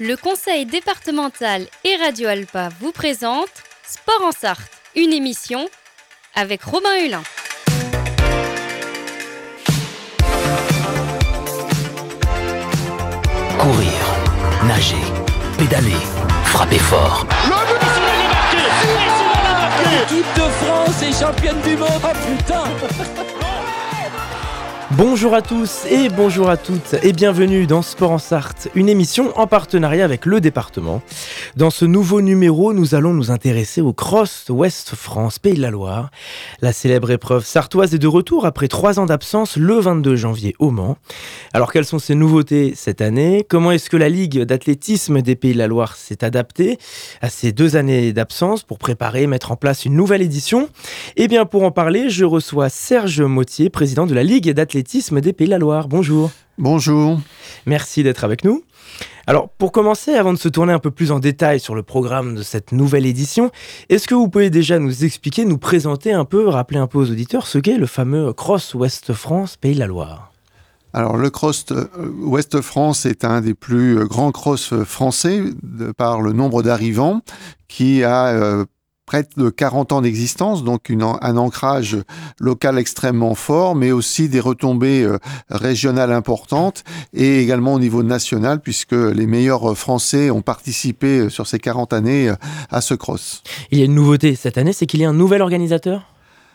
Le 0.00 0.16
conseil 0.16 0.64
départemental 0.64 1.66
et 1.84 1.96
Radio 1.96 2.28
Alpa 2.28 2.70
vous 2.80 2.92
présente 2.92 3.50
Sport 3.86 4.22
en 4.24 4.32
Sarthe, 4.32 4.70
une 4.96 5.12
émission 5.12 5.68
avec 6.34 6.62
Robin 6.62 6.88
Hulin. 7.04 7.22
Courir, 13.58 13.92
nager, 14.66 14.96
pédaler, 15.58 15.92
frapper 16.44 16.78
fort. 16.78 17.26
Le 17.44 17.50
but 17.68 17.92
L'équipe 19.92 20.34
de 20.36 20.48
France 20.64 21.02
est 21.02 21.20
championne 21.20 21.60
du 21.60 21.76
monde. 21.76 21.90
Oh 22.02 22.16
putain 22.26 22.64
Bonjour 24.98 25.34
à 25.34 25.40
tous 25.40 25.86
et 25.90 26.10
bonjour 26.10 26.50
à 26.50 26.58
toutes 26.58 26.96
et 27.02 27.14
bienvenue 27.14 27.66
dans 27.66 27.80
Sport 27.80 28.10
en 28.10 28.18
Sarthe, 28.18 28.68
une 28.74 28.90
émission 28.90 29.32
en 29.38 29.46
partenariat 29.46 30.04
avec 30.04 30.26
le 30.26 30.38
département. 30.38 31.00
Dans 31.56 31.70
ce 31.70 31.86
nouveau 31.86 32.20
numéro, 32.20 32.74
nous 32.74 32.94
allons 32.94 33.14
nous 33.14 33.30
intéresser 33.30 33.80
au 33.80 33.94
Cross 33.94 34.46
Ouest 34.50 34.94
France 34.94 35.38
Pays 35.38 35.54
de 35.54 35.62
la 35.62 35.70
Loire. 35.70 36.10
La 36.60 36.74
célèbre 36.74 37.10
épreuve 37.10 37.46
sartoise 37.46 37.94
est 37.94 37.98
de 37.98 38.06
retour 38.06 38.44
après 38.44 38.68
trois 38.68 39.00
ans 39.00 39.06
d'absence 39.06 39.56
le 39.56 39.78
22 39.78 40.14
janvier 40.14 40.54
au 40.58 40.70
Mans. 40.70 40.98
Alors 41.54 41.72
quelles 41.72 41.86
sont 41.86 41.98
ces 41.98 42.14
nouveautés 42.14 42.74
cette 42.76 43.00
année? 43.00 43.46
Comment 43.48 43.72
est-ce 43.72 43.88
que 43.88 43.96
la 43.96 44.10
Ligue 44.10 44.42
d'athlétisme 44.42 45.22
des 45.22 45.36
Pays 45.36 45.54
de 45.54 45.58
la 45.58 45.68
Loire 45.68 45.96
s'est 45.96 46.22
adaptée 46.22 46.78
à 47.22 47.30
ces 47.30 47.52
deux 47.52 47.76
années 47.76 48.12
d'absence 48.12 48.62
pour 48.62 48.78
préparer 48.78 49.22
et 49.22 49.26
mettre 49.26 49.52
en 49.52 49.56
place 49.56 49.86
une 49.86 49.94
nouvelle 49.94 50.22
édition? 50.22 50.68
Eh 51.16 51.28
bien 51.28 51.46
pour 51.46 51.62
en 51.62 51.70
parler, 51.70 52.10
je 52.10 52.26
reçois 52.26 52.68
Serge 52.68 53.22
Mautier, 53.22 53.70
président 53.70 54.06
de 54.06 54.14
la 54.14 54.22
Ligue 54.22 54.50
d'athlétisme 54.50 54.81
des 54.82 55.32
Pays 55.32 55.46
de 55.46 55.50
la 55.50 55.58
Loire. 55.58 55.88
Bonjour. 55.88 56.30
Bonjour. 56.58 57.20
Merci 57.66 58.02
d'être 58.02 58.24
avec 58.24 58.44
nous. 58.44 58.62
Alors, 59.26 59.48
pour 59.50 59.72
commencer, 59.72 60.14
avant 60.14 60.32
de 60.32 60.38
se 60.38 60.48
tourner 60.48 60.72
un 60.72 60.78
peu 60.78 60.90
plus 60.90 61.12
en 61.12 61.20
détail 61.20 61.60
sur 61.60 61.74
le 61.74 61.82
programme 61.82 62.34
de 62.34 62.42
cette 62.42 62.72
nouvelle 62.72 63.06
édition, 63.06 63.50
est-ce 63.88 64.08
que 64.08 64.14
vous 64.14 64.28
pouvez 64.28 64.50
déjà 64.50 64.78
nous 64.78 65.04
expliquer, 65.04 65.44
nous 65.44 65.58
présenter 65.58 66.12
un 66.12 66.24
peu, 66.24 66.48
rappeler 66.48 66.78
un 66.78 66.86
peu 66.86 66.98
aux 66.98 67.10
auditeurs 67.10 67.46
ce 67.46 67.58
qu'est 67.58 67.78
le 67.78 67.86
fameux 67.86 68.32
Cross 68.32 68.74
Ouest 68.74 69.12
France 69.12 69.56
Pays 69.56 69.74
de 69.74 69.78
la 69.78 69.86
Loire? 69.86 70.32
Alors 70.94 71.16
le 71.16 71.30
Cross 71.30 71.66
Ouest 72.20 72.60
France 72.60 73.06
est 73.06 73.24
un 73.24 73.40
des 73.40 73.54
plus 73.54 74.06
grands 74.06 74.30
cross 74.30 74.74
français 74.84 75.42
par 75.96 76.20
le 76.20 76.32
nombre 76.32 76.62
d'arrivants 76.62 77.22
qui 77.66 78.04
a 78.04 78.26
euh, 78.26 78.66
près 79.12 79.26
de 79.36 79.50
40 79.50 79.92
ans 79.92 80.00
d'existence, 80.00 80.64
donc 80.64 80.88
une, 80.88 81.02
un 81.02 81.36
ancrage 81.36 81.98
local 82.40 82.78
extrêmement 82.78 83.34
fort, 83.34 83.74
mais 83.74 83.92
aussi 83.92 84.30
des 84.30 84.40
retombées 84.40 85.02
euh, 85.02 85.18
régionales 85.50 86.12
importantes 86.12 86.82
et 87.12 87.42
également 87.42 87.74
au 87.74 87.78
niveau 87.78 88.02
national, 88.02 88.60
puisque 88.60 88.92
les 88.92 89.26
meilleurs 89.26 89.76
Français 89.76 90.30
ont 90.30 90.40
participé 90.40 91.18
euh, 91.18 91.28
sur 91.28 91.46
ces 91.46 91.58
40 91.58 91.92
années 91.92 92.30
euh, 92.30 92.36
à 92.70 92.80
ce 92.80 92.94
cross. 92.94 93.42
Il 93.70 93.78
y 93.78 93.82
a 93.82 93.84
une 93.84 93.94
nouveauté 93.94 94.34
cette 94.34 94.56
année, 94.56 94.72
c'est 94.72 94.86
qu'il 94.86 95.00
y 95.00 95.04
a 95.04 95.10
un 95.10 95.12
nouvel 95.12 95.42
organisateur? 95.42 96.06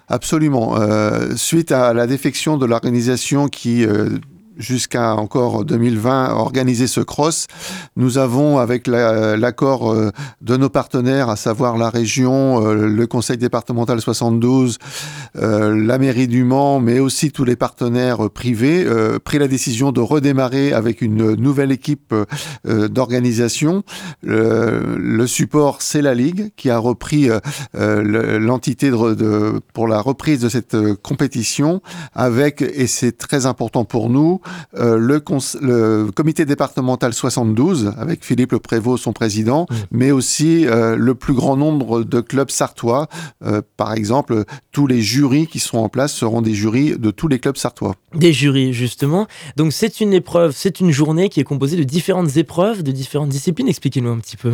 Absolument. 0.10 0.78
Euh, 0.80 1.36
suite 1.36 1.72
à 1.72 1.94
la 1.94 2.08
défection 2.08 2.58
de 2.58 2.66
l'organisation 2.66 3.50
qui 3.50 3.86
euh, 3.86 4.18
jusqu'à 4.58 5.16
encore 5.16 5.66
2020 5.66 6.34
organiser 6.34 6.88
ce 6.88 7.02
cross. 7.02 7.48
Nous 7.96 8.18
avons, 8.18 8.58
avec 8.58 8.88
l'accord 8.88 9.92
euh, 9.92 10.12
de 10.42 10.58
nos 10.58 10.70
partenaires, 10.70 11.30
à 11.30 11.36
savoir 11.36 11.78
la 11.78 11.90
région, 11.90 12.66
euh, 12.66 12.88
le 12.88 13.08
conseil 13.08 13.38
départemental 13.38 14.02
72, 14.02 14.78
euh, 15.38 15.76
la 15.76 15.98
mairie 15.98 16.28
du 16.28 16.44
Mans, 16.44 16.80
mais 16.80 17.00
aussi 17.00 17.32
tous 17.32 17.44
les 17.44 17.56
partenaires 17.56 18.30
privés, 18.30 18.86
pris 19.24 19.40
la 19.40 19.48
décision 19.48 19.92
de 19.92 20.02
redémarrer 20.02 20.74
avec 20.74 21.02
une 21.02 21.36
nouvelle 21.36 21.72
équipe 21.72 22.14
d'organisation. 22.66 23.84
Le 24.24 25.28
support, 25.28 25.82
c'est 25.82 26.02
la 26.02 26.14
Ligue 26.14 26.52
qui 26.56 26.70
a 26.70 26.78
repris 26.78 27.30
l'entité 27.74 28.92
pour 29.74 29.88
la 29.88 30.02
reprise 30.02 30.40
de 30.42 30.50
cette 30.50 30.78
compétition 31.02 31.82
avec, 32.14 32.62
et 32.62 32.88
c'est 32.88 33.18
très 33.18 33.46
important 33.46 33.86
pour 33.86 34.10
nous, 34.10 34.42
euh, 34.78 34.98
le, 34.98 35.24
le, 35.62 36.12
comité 36.12 36.46
départemental 36.46 37.14
72, 37.14 37.94
avec 37.98 38.24
Philippe 38.24 38.52
Le 38.52 38.60
Prévost, 38.60 39.04
son 39.04 39.14
président, 39.14 39.68
mmh. 39.70 39.76
mais 39.92 40.12
aussi 40.12 40.66
euh, 40.66 40.96
le 40.96 41.16
plus 41.16 41.34
grand 41.34 41.58
nombre 41.58 42.04
de 42.04 42.22
clubs 42.22 42.52
sartois. 42.52 43.08
Euh, 43.46 43.62
par 43.78 43.94
exemple, 43.94 44.44
tous 44.72 44.88
les 44.88 45.02
jurys 45.02 45.48
qui 45.48 45.60
seront 45.60 45.84
en 45.84 45.90
place 45.90 46.14
seront 46.14 46.42
des 46.42 46.54
jurys 46.54 46.98
de 46.98 47.12
tous 47.12 47.28
les 47.28 47.40
clubs 47.40 47.58
sartois. 47.58 47.96
Des 48.16 48.34
jurys, 48.34 48.74
justement. 48.74 49.28
Donc 49.56 49.74
c'est 49.74 50.00
une 50.00 50.14
épreuve, 50.14 50.54
c'est 50.56 50.80
une 50.80 50.92
journée 50.92 51.30
qui 51.30 51.40
est 51.40 51.44
composée 51.44 51.78
de 51.78 51.84
différentes 51.84 52.38
épreuves, 52.38 52.84
de 52.84 52.92
différentes 52.92 53.30
disciplines. 53.30 53.68
Expliquez-nous 53.68 54.12
un 54.12 54.20
petit 54.20 54.38
peu. 54.38 54.54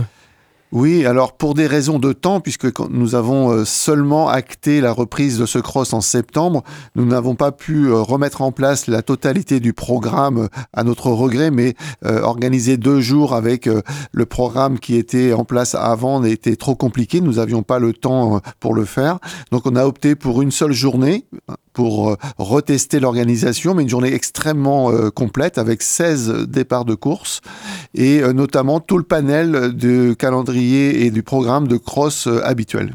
Oui, 0.76 1.06
alors 1.06 1.34
pour 1.34 1.54
des 1.54 1.68
raisons 1.68 2.00
de 2.00 2.14
temps, 2.14 2.40
puisque 2.40 2.80
nous 2.90 3.14
avons 3.14 3.52
euh, 3.52 3.64
seulement 3.64 4.28
acté 4.28 4.82
la 4.82 4.92
reprise 4.92 5.38
de 5.38 5.46
ce 5.46 5.60
cross 5.60 5.94
en 5.94 6.02
septembre, 6.02 6.64
nous 6.96 7.06
n'avons 7.06 7.36
pas 7.36 7.52
pu 7.52 7.86
euh, 7.86 8.02
remettre 8.02 8.42
en 8.42 8.52
place 8.52 8.88
la 8.88 9.04
totalité 9.04 9.60
du 9.60 9.74
programme 9.74 10.40
euh, 10.40 10.48
à 10.74 10.84
notre 10.84 11.12
regret, 11.12 11.52
mais 11.52 11.76
organiser 12.04 12.78
deux 12.78 13.02
jours 13.02 13.36
avec 13.36 13.70
le 14.12 14.26
programme 14.26 14.80
qui 14.80 14.96
était 14.96 15.34
en 15.34 15.46
place 15.46 15.76
avant 15.76 16.24
était 16.24 16.56
trop 16.56 16.76
compliqué. 16.76 17.22
Nous 17.22 17.34
n'avions 17.34 17.62
pas 17.62 17.78
le 17.78 17.94
temps 17.94 18.42
pour 18.60 18.74
le 18.74 18.86
faire. 18.86 19.20
Donc 19.52 19.66
on 19.66 19.76
a 19.76 19.86
opté 19.86 20.16
pour 20.16 20.42
une 20.42 20.52
seule 20.52 20.74
journée 20.74 21.26
pour 21.74 22.12
euh, 22.12 22.16
retester 22.38 23.00
l'organisation, 23.00 23.74
mais 23.74 23.84
une 23.84 23.90
journée 23.90 24.14
extrêmement 24.14 24.92
euh, 24.92 25.10
complète 25.10 25.58
avec 25.58 25.82
16 25.82 26.48
départs 26.48 26.86
de 26.86 26.96
course 26.96 27.42
et 27.96 28.22
euh, 28.22 28.34
notamment 28.34 28.80
tout 28.80 28.98
le 28.98 29.04
panel 29.04 29.76
de 29.76 30.14
calendrier 30.14 31.06
et 31.06 31.12
du 31.12 31.24
programme 31.24 31.68
de 31.68 31.78
cross 31.78 32.28
habituel. 32.44 32.94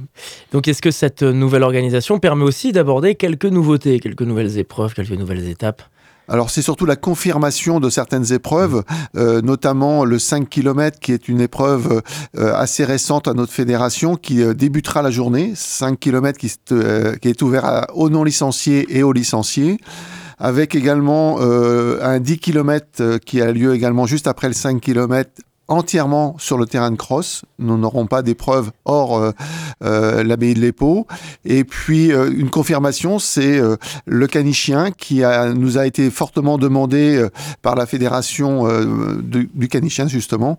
Donc 0.53 0.69
est-ce 0.69 0.83
que 0.83 0.91
cette 0.91 1.23
nouvelle 1.23 1.63
organisation 1.63 2.19
permet 2.19 2.45
aussi 2.45 2.73
d'aborder 2.73 3.15
quelques 3.15 3.47
nouveautés, 3.47 4.01
quelques 4.01 4.23
nouvelles 4.23 4.59
épreuves, 4.59 4.95
quelques 4.95 5.11
nouvelles 5.11 5.49
étapes? 5.49 5.83
Alors 6.29 6.51
c'est 6.51 6.63
surtout 6.63 6.85
la 6.85 6.97
confirmation 6.97 7.81
de 7.81 7.89
certaines 7.89 8.33
épreuves, 8.33 8.85
euh, 9.17 9.41
notamment 9.41 10.05
le 10.05 10.19
5 10.19 10.49
km 10.49 10.99
qui 11.01 11.13
est 11.13 11.29
une 11.29 11.41
épreuve 11.41 12.03
euh, 12.37 12.55
assez 12.55 12.85
récente 12.85 13.29
à 13.29 13.35
notre 13.35 13.53
fédération 13.53 14.17
qui 14.17 14.43
euh, 14.43 14.53
débutera 14.53 15.01
la 15.03 15.11
journée, 15.11 15.53
5 15.55 15.99
km 15.99 16.39
qui, 16.39 16.53
qui 17.21 17.29
est 17.29 17.43
ouvert 17.43 17.65
à, 17.65 17.95
aux 17.95 18.11
non 18.11 18.25
licenciés 18.25 18.87
et 18.97 19.03
aux 19.03 19.13
licenciés. 19.13 19.79
Avec 20.41 20.77
également 20.77 21.41
un 21.41 22.21
10 22.21 22.39
km 22.39 23.19
qui 23.27 23.43
a 23.43 23.51
lieu 23.51 23.75
également 23.75 24.07
juste 24.07 24.29
après 24.29 24.47
le 24.47 24.55
5 24.55 24.81
km 24.81 25.29
entièrement 25.69 26.35
sur 26.39 26.57
le 26.57 26.67
terrain 26.67 26.91
de 26.91 26.97
cross. 26.97 27.43
Nous 27.59 27.77
n'aurons 27.77 28.07
pas 28.07 28.23
d'épreuve 28.23 28.73
hors 28.87 29.19
euh, 29.19 29.33
euh, 29.85 30.25
l'abbaye 30.25 30.55
de 30.55 30.61
l'Épau. 30.61 31.07
Et 31.45 31.65
puis 31.65 32.11
euh, 32.11 32.31
une 32.35 32.51
confirmation, 32.51 33.19
c'est 33.19 33.61
le 34.07 34.27
canichien 34.27 34.91
qui 34.91 35.23
nous 35.55 35.79
a 35.79 35.87
été 35.87 36.11
fortement 36.11 36.59
demandé 36.59 37.27
par 37.63 37.75
la 37.75 37.87
fédération 37.87 38.67
du, 39.21 39.51
du, 39.53 39.69
canichien 39.69 40.09
justement 40.09 40.59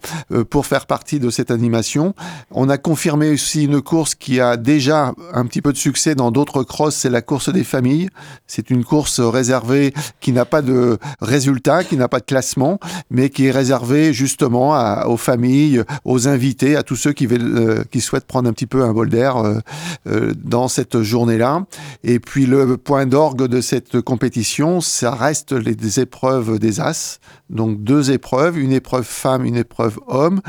pour 0.49 0.65
faire 0.65 0.85
partie 0.85 1.19
de 1.19 1.29
cette 1.29 1.49
animation. 1.51 2.13
On 2.51 2.69
a 2.69 2.77
confirmé 2.77 3.31
aussi 3.31 3.65
une 3.65 3.81
course 3.81 4.15
qui 4.15 4.39
a 4.39 4.57
déjà 4.57 5.13
un 5.33 5.45
petit 5.45 5.61
peu 5.61 5.73
de 5.73 5.77
succès 5.77 6.13
dans 6.13 6.31
d'autres 6.31 6.63
crosses, 6.63 6.95
c'est 6.95 7.09
la 7.09 7.21
course 7.21 7.51
des 7.51 7.63
familles. 7.63 8.09
C'est 8.47 8.69
une 8.69 8.83
course 8.83 9.19
réservée 9.19 9.93
qui 10.19 10.31
n'a 10.33 10.45
pas 10.45 10.61
de 10.61 10.99
résultat, 11.21 11.83
qui 11.83 11.97
n'a 11.97 12.07
pas 12.07 12.19
de 12.19 12.25
classement, 12.25 12.79
mais 13.09 13.29
qui 13.29 13.47
est 13.47 13.51
réservée 13.51 14.13
justement 14.13 14.75
à 14.75 14.98
aux 15.07 15.17
familles, 15.17 15.83
aux 16.05 16.27
invités, 16.27 16.75
à 16.75 16.83
tous 16.83 16.95
ceux 16.95 17.13
qui, 17.13 17.25
veulent, 17.25 17.57
euh, 17.57 17.83
qui 17.91 18.01
souhaitent 18.01 18.25
prendre 18.25 18.49
un 18.49 18.53
petit 18.53 18.67
peu 18.67 18.83
un 18.83 18.93
bol 18.93 19.09
d'air 19.09 19.37
euh, 19.37 19.59
euh, 20.07 20.33
dans 20.35 20.67
cette 20.67 21.01
journée-là. 21.01 21.65
Et 22.03 22.19
puis 22.19 22.45
le 22.45 22.77
point 22.77 23.05
d'orgue 23.05 23.47
de 23.47 23.61
cette 23.61 24.01
compétition, 24.01 24.81
ça 24.81 25.11
reste 25.11 25.53
les 25.53 25.99
épreuves 25.99 26.59
des 26.59 26.79
As. 26.79 27.19
Donc 27.49 27.83
deux 27.83 28.11
épreuves, 28.11 28.59
une 28.59 28.73
épreuve 28.73 29.05
femme, 29.05 29.45
une 29.45 29.55
épreuve 29.55 29.99
homme. 30.07 30.41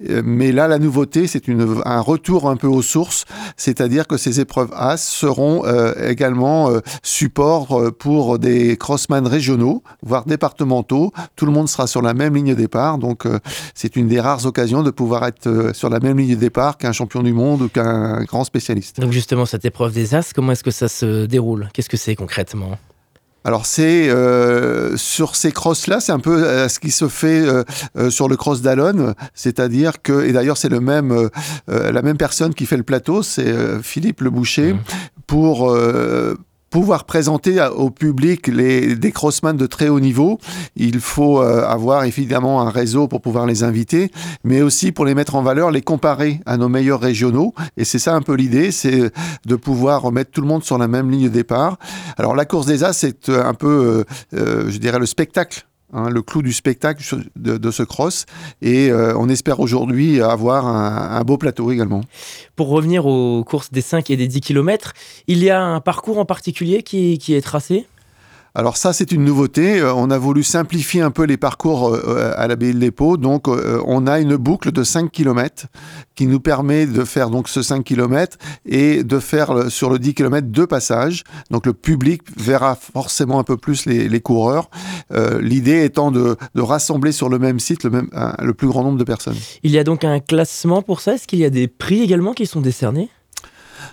Mais 0.00 0.52
là, 0.52 0.68
la 0.68 0.78
nouveauté, 0.78 1.26
c'est 1.26 1.44
un 1.84 2.00
retour 2.00 2.48
un 2.48 2.56
peu 2.56 2.66
aux 2.66 2.82
sources, 2.82 3.24
c'est-à-dire 3.56 4.06
que 4.06 4.16
ces 4.16 4.40
épreuves 4.40 4.70
As 4.74 4.96
seront 4.96 5.64
également 6.00 6.70
support 7.02 7.92
pour 7.98 8.38
des 8.38 8.76
crossman 8.78 9.26
régionaux, 9.26 9.82
voire 10.02 10.24
départementaux. 10.24 11.12
Tout 11.36 11.44
le 11.44 11.52
monde 11.52 11.68
sera 11.68 11.86
sur 11.86 12.00
la 12.00 12.14
même 12.14 12.34
ligne 12.34 12.54
de 12.54 12.54
départ. 12.54 12.98
Donc 12.98 13.26
c'est 13.74 13.95
une 13.96 14.08
des 14.08 14.20
rares 14.20 14.46
occasions 14.46 14.82
de 14.82 14.90
pouvoir 14.90 15.24
être 15.26 15.46
euh, 15.46 15.72
sur 15.72 15.88
la 15.90 16.00
même 16.00 16.18
ligne 16.18 16.34
de 16.34 16.40
départ 16.40 16.78
qu'un 16.78 16.92
champion 16.92 17.22
du 17.22 17.32
monde 17.32 17.62
ou 17.62 17.68
qu'un 17.68 18.22
grand 18.24 18.44
spécialiste. 18.44 19.00
Donc 19.00 19.12
justement, 19.12 19.46
cette 19.46 19.64
épreuve 19.64 19.92
des 19.92 20.14
As, 20.14 20.32
comment 20.32 20.52
est-ce 20.52 20.64
que 20.64 20.70
ça 20.70 20.88
se 20.88 21.26
déroule? 21.26 21.68
Qu'est-ce 21.72 21.88
que 21.88 21.96
c'est 21.96 22.14
concrètement? 22.14 22.78
Alors 23.46 23.64
c'est 23.64 24.08
euh, 24.08 24.96
sur 24.96 25.36
ces 25.36 25.52
crosses 25.52 25.86
là, 25.86 26.00
c'est 26.00 26.10
un 26.10 26.18
peu 26.18 26.42
euh, 26.42 26.68
ce 26.68 26.80
qui 26.80 26.90
se 26.90 27.06
fait 27.06 27.46
euh, 27.46 28.10
sur 28.10 28.28
le 28.28 28.36
cross 28.36 28.60
d'Alon, 28.60 29.14
c'est-à-dire 29.34 30.02
que 30.02 30.24
et 30.24 30.32
d'ailleurs 30.32 30.56
c'est 30.56 30.68
le 30.68 30.80
même 30.80 31.30
la 31.68 32.02
même 32.02 32.16
personne 32.16 32.54
qui 32.54 32.66
fait 32.66 32.76
le 32.76 32.82
plateau, 32.82 33.22
c'est 33.22 33.54
Philippe 33.84 34.20
Le 34.20 34.30
Boucher 34.30 34.72
mmh. 34.72 34.80
pour 35.28 35.72
pouvoir 36.70 37.04
présenter 37.04 37.64
au 37.74 37.90
public 37.90 38.48
les, 38.48 38.96
des 38.96 39.12
crossman 39.12 39.56
de 39.56 39.66
très 39.66 39.88
haut 39.88 40.00
niveau, 40.00 40.38
il 40.74 41.00
faut 41.00 41.40
euh, 41.40 41.64
avoir 41.66 42.04
évidemment 42.04 42.62
un 42.62 42.70
réseau 42.70 43.08
pour 43.08 43.20
pouvoir 43.20 43.46
les 43.46 43.62
inviter, 43.62 44.10
mais 44.44 44.62
aussi 44.62 44.92
pour 44.92 45.04
les 45.04 45.14
mettre 45.14 45.36
en 45.36 45.42
valeur, 45.42 45.70
les 45.70 45.82
comparer 45.82 46.40
à 46.46 46.56
nos 46.56 46.68
meilleurs 46.68 47.00
régionaux. 47.00 47.54
Et 47.76 47.84
c'est 47.84 47.98
ça 47.98 48.14
un 48.14 48.22
peu 48.22 48.34
l'idée, 48.34 48.70
c'est 48.70 49.10
de 49.46 49.56
pouvoir 49.56 50.02
remettre 50.02 50.30
tout 50.30 50.40
le 50.40 50.48
monde 50.48 50.64
sur 50.64 50.78
la 50.78 50.88
même 50.88 51.10
ligne 51.10 51.24
de 51.24 51.28
départ. 51.28 51.78
Alors 52.16 52.34
la 52.34 52.44
course 52.44 52.66
des 52.66 52.84
As, 52.84 52.92
c'est 52.92 53.28
un 53.28 53.54
peu, 53.54 54.04
euh, 54.34 54.70
je 54.70 54.78
dirais, 54.78 54.98
le 54.98 55.06
spectacle 55.06 55.66
Hein, 55.92 56.10
le 56.10 56.20
clou 56.20 56.42
du 56.42 56.52
spectacle 56.52 57.02
de, 57.36 57.70
ce 57.70 57.82
cross. 57.84 58.26
Et 58.60 58.90
euh, 58.90 59.16
on 59.16 59.28
espère 59.28 59.60
aujourd'hui 59.60 60.20
avoir 60.20 60.66
un, 60.66 61.22
beau 61.22 61.38
plateau 61.38 61.70
également. 61.70 62.00
Pour 62.56 62.68
revenir 62.68 63.06
aux 63.06 63.44
courses 63.44 63.70
des 63.70 63.82
5 63.82 64.10
et 64.10 64.16
des 64.16 64.26
10 64.26 64.40
km, 64.40 64.94
il 65.28 65.42
y 65.44 65.50
a 65.50 65.62
un 65.62 65.80
parcours 65.80 66.18
en 66.18 66.24
particulier 66.24 66.82
qui 66.82 67.16
est 67.28 67.40
tracé? 67.40 67.86
Alors 68.56 68.78
ça, 68.78 68.94
c'est 68.94 69.12
une 69.12 69.22
nouveauté. 69.22 69.80
Euh, 69.80 69.92
on 69.92 70.10
a 70.10 70.16
voulu 70.16 70.42
simplifier 70.42 71.02
un 71.02 71.10
peu 71.10 71.24
les 71.24 71.36
parcours 71.36 71.90
euh, 71.90 72.02
euh, 72.08 72.32
à 72.38 72.48
l'abbaye 72.48 72.72
de 72.72 72.78
l'Épau. 72.78 73.18
Donc, 73.18 73.48
on 73.48 74.06
a 74.06 74.18
une 74.18 74.36
boucle 74.36 74.72
de 74.72 74.82
5 74.82 75.12
km 75.12 75.66
qui 76.14 76.26
nous 76.26 76.40
permet 76.40 76.86
de 76.86 77.04
faire 77.04 77.28
donc 77.28 77.50
ce 77.50 77.60
5 77.60 77.84
km 77.84 78.38
et 78.64 79.04
de 79.04 79.18
faire 79.18 79.70
sur 79.70 79.90
le 79.90 79.98
10 79.98 80.14
km 80.14 80.48
deux 80.48 80.66
passages. 80.66 81.22
Donc, 81.50 81.66
le 81.66 81.74
public 81.74 82.22
verra 82.34 82.76
forcément 82.76 83.38
un 83.38 83.44
peu 83.44 83.58
plus 83.58 83.84
les, 83.84 84.20
coureurs. 84.20 84.70
L'idée 85.40 85.84
étant 85.84 86.10
de, 86.10 86.36
rassembler 86.56 87.12
sur 87.12 87.28
le 87.28 87.38
même 87.38 87.60
site 87.60 87.84
le, 87.84 88.54
plus 88.54 88.68
grand 88.68 88.82
nombre 88.82 88.98
de 88.98 89.04
personnes. 89.04 89.36
Il 89.64 89.70
y 89.70 89.78
a 89.78 89.84
donc 89.84 90.02
un 90.04 90.20
classement 90.20 90.80
pour 90.80 91.02
ça. 91.02 91.14
Est-ce 91.14 91.26
qu'il 91.26 91.40
y 91.40 91.44
a 91.44 91.50
des 91.50 91.68
prix 91.68 92.00
également 92.00 92.32
qui 92.32 92.46
sont 92.46 92.62
décernés? 92.62 93.10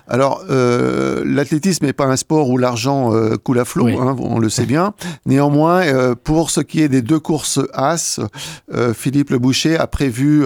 Alors, 0.08 0.44
euh, 0.50 1.24
l'athlétisme 1.26 1.86
n'est 1.86 1.94
pas 1.94 2.06
un 2.06 2.18
sport 2.18 2.50
où 2.50 2.58
l'argent 2.58 3.14
euh, 3.14 3.36
coule 3.38 3.60
à 3.60 3.66
flot, 3.66 3.88
hein, 3.88 4.16
on 4.20 4.38
le 4.38 4.50
sait 4.50 4.66
bien. 4.66 4.94
Néanmoins, 5.26 5.82
euh, 5.82 6.14
pour 6.22 6.50
ce 6.50 6.60
qui 6.60 6.82
est 6.82 6.90
des 6.90 7.02
deux 7.02 7.20
courses 7.20 7.60
As, 7.74 8.20
Philippe 8.94 9.30
Le 9.30 9.40
Boucher 9.40 9.78
a 9.78 9.88
prévu 9.88 10.44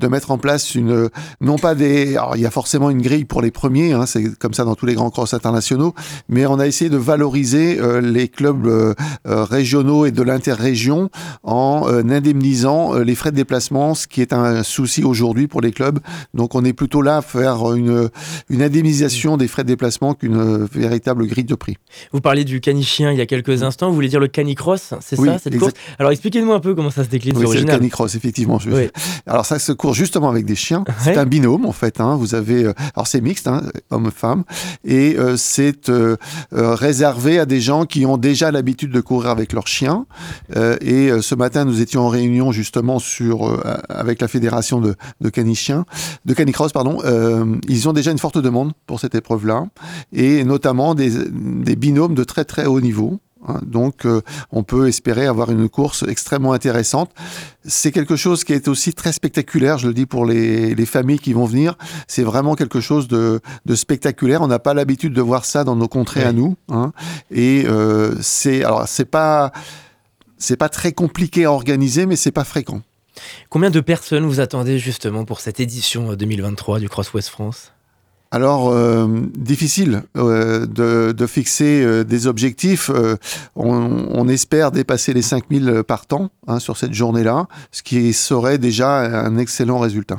de 0.00 0.06
mettre 0.06 0.30
en 0.30 0.38
place 0.38 0.74
une, 0.74 1.08
non 1.40 1.56
pas 1.56 1.74
des, 1.74 2.16
alors 2.16 2.36
il 2.36 2.42
y 2.42 2.46
a 2.46 2.50
forcément 2.50 2.90
une 2.90 3.00
grille 3.00 3.24
pour 3.24 3.42
les 3.42 3.50
premiers, 3.50 3.92
hein, 3.92 4.06
c'est 4.06 4.38
comme 4.38 4.54
ça 4.54 4.64
dans 4.64 4.74
tous 4.74 4.86
les 4.86 4.94
grands 4.94 5.10
crosses 5.10 5.34
internationaux, 5.34 5.94
mais 6.28 6.46
on 6.46 6.58
a 6.58 6.66
essayé 6.66 6.90
de 6.90 6.96
valoriser 6.96 7.80
les 8.02 8.28
clubs 8.28 8.94
régionaux 9.24 10.06
et 10.06 10.10
de 10.10 10.22
l'interrégion 10.22 11.10
en 11.42 11.86
indemnisant 11.88 12.94
les 12.94 13.14
frais 13.14 13.30
de 13.30 13.36
déplacement, 13.36 13.94
ce 13.94 14.06
qui 14.06 14.20
est 14.20 14.32
un 14.32 14.62
souci 14.62 15.02
aujourd'hui 15.02 15.48
pour 15.48 15.60
les 15.60 15.72
clubs. 15.72 15.98
Donc, 16.34 16.54
on 16.54 16.64
est 16.64 16.72
plutôt 16.74 17.02
là 17.02 17.18
à 17.18 17.22
faire 17.22 17.74
une, 17.74 18.10
une 18.50 18.62
indemnisation 18.62 18.99
des 19.36 19.48
frais 19.48 19.62
de 19.62 19.68
déplacement 19.68 20.14
qu'une 20.14 20.36
euh, 20.36 20.66
véritable 20.72 21.26
grille 21.26 21.44
de 21.44 21.54
prix. 21.54 21.76
Vous 22.12 22.20
parliez 22.20 22.44
du 22.44 22.60
canichien 22.60 23.12
il 23.12 23.18
y 23.18 23.20
a 23.20 23.26
quelques 23.26 23.62
instants, 23.62 23.88
vous 23.88 23.94
voulez 23.94 24.08
dire 24.08 24.20
le 24.20 24.28
canicross, 24.28 24.94
c'est 25.00 25.16
ça 25.16 25.38
cette 25.38 25.58
course 25.58 25.72
Alors 25.98 26.12
expliquez-nous 26.12 26.52
un 26.52 26.60
peu 26.60 26.74
comment 26.74 26.90
ça 26.90 27.04
se 27.04 27.08
décline. 27.08 27.36
Oui, 27.36 27.46
c'est 27.50 27.60
le 27.60 27.64
canicross, 27.64 28.14
effectivement. 28.14 28.58
Alors 29.26 29.46
ça 29.46 29.58
se 29.58 29.72
court 29.72 29.94
justement 29.94 30.28
avec 30.28 30.44
des 30.44 30.54
chiens. 30.54 30.84
C'est 31.02 31.16
un 31.16 31.26
binôme 31.26 31.66
en 31.66 31.72
fait. 31.72 32.00
Hein. 32.00 32.16
Vous 32.16 32.34
avez, 32.34 32.64
euh, 32.64 32.72
alors 32.94 33.06
c'est 33.06 33.20
mixte, 33.20 33.46
hein, 33.46 33.62
homme-femme, 33.90 34.44
et 34.84 35.16
euh, 35.18 35.36
c'est 35.36 35.90
réservé 36.52 37.38
à 37.38 37.46
des 37.46 37.60
gens 37.60 37.84
qui 37.84 38.06
ont 38.06 38.16
déjà 38.16 38.50
l'habitude 38.50 38.90
de 38.90 39.00
courir 39.00 39.30
avec 39.30 39.52
leurs 39.52 39.66
chiens. 39.66 40.06
et 40.80 41.10
ce 41.20 41.34
matin, 41.34 41.64
nous 41.64 41.80
étions 41.80 42.02
en 42.02 42.08
réunion 42.08 42.52
justement 42.52 42.98
sur 42.98 43.60
avec 43.88 44.20
la 44.20 44.28
fédération 44.28 44.80
de, 44.80 44.94
de 45.20 45.28
canichiens, 45.28 45.84
de 46.24 46.34
canicross, 46.34 46.72
pardon. 46.72 46.98
ils 47.68 47.88
ont 47.88 47.92
déjà 47.92 48.10
une 48.10 48.18
forte 48.18 48.38
demande 48.38 48.72
pour 48.90 48.98
cette 48.98 49.14
épreuve-là, 49.14 49.66
et 50.12 50.42
notamment 50.42 50.96
des, 50.96 51.10
binômes 51.76 52.16
de 52.16 52.24
très 52.24 52.44
très 52.44 52.66
haut 52.66 52.80
niveau. 52.80 53.20
Hein. 53.46 53.60
Donc, 53.64 54.04
euh, 54.04 54.20
on 54.50 54.64
peut 54.64 54.88
espérer 54.88 55.28
avoir 55.28 55.52
une 55.52 55.68
course 55.68 56.04
extrêmement 56.08 56.52
intéressante. 56.52 57.12
C'est 57.64 57.92
quelque 57.92 58.16
chose 58.16 58.42
qui 58.42 58.52
est 58.52 58.66
aussi 58.66 58.92
très 58.92 59.12
spectaculaire, 59.12 59.78
je 59.78 59.86
le 59.86 59.94
dis 59.94 60.06
pour 60.06 60.26
les, 60.26 60.74
familles 60.86 61.20
qui 61.20 61.32
vont 61.34 61.44
venir. 61.44 61.76
C'est 62.08 62.24
vraiment 62.24 62.56
quelque 62.56 62.80
chose 62.80 63.06
de, 63.06 63.40
spectaculaire. 63.76 64.42
On 64.42 64.48
n'a 64.48 64.58
pas 64.58 64.74
l'habitude 64.74 65.12
de 65.12 65.22
voir 65.22 65.44
ça 65.44 65.62
dans 65.62 65.76
nos 65.76 65.86
contrées 65.86 66.24
à 66.24 66.32
nous. 66.32 66.56
Hein. 66.68 66.90
Et 67.30 67.66
euh, 67.68 68.16
c'est 68.20 68.64
alors 68.64 68.88
c'est 68.88 69.04
pas 69.04 69.52
c'est 70.36 70.56
pas 70.56 70.68
très 70.68 70.90
compliqué 70.90 71.44
à 71.44 71.52
organiser, 71.52 72.06
mais 72.06 72.16
c'est 72.16 72.32
pas 72.32 72.44
fréquent. 72.44 72.82
Combien 73.50 73.70
de 73.70 73.80
personnes 73.80 74.24
vous 74.26 74.40
attendez 74.40 74.80
justement 74.80 75.24
pour 75.24 75.38
cette 75.38 75.60
édition 75.60 76.14
2023 76.14 76.76
euh, 76.76 76.80
du 76.80 76.88
Cross 76.88 77.14
West 77.14 77.28
France? 77.28 77.72
Alors, 78.32 78.68
euh, 78.68 79.08
difficile 79.36 80.04
euh, 80.16 80.64
de, 80.64 81.26
fixer 81.26 81.82
euh, 81.82 82.04
des 82.04 82.28
objectifs. 82.28 82.90
On, 83.56 84.28
espère 84.28 84.70
dépasser 84.70 85.12
les 85.12 85.22
5000 85.22 85.82
par 85.86 86.06
temps 86.06 86.30
hein, 86.46 86.60
sur 86.60 86.76
cette 86.76 86.94
journée-là, 86.94 87.48
ce 87.72 87.82
qui 87.82 88.12
serait 88.12 88.58
déjà 88.58 89.00
un 89.24 89.36
excellent 89.38 89.80
résultat. 89.80 90.18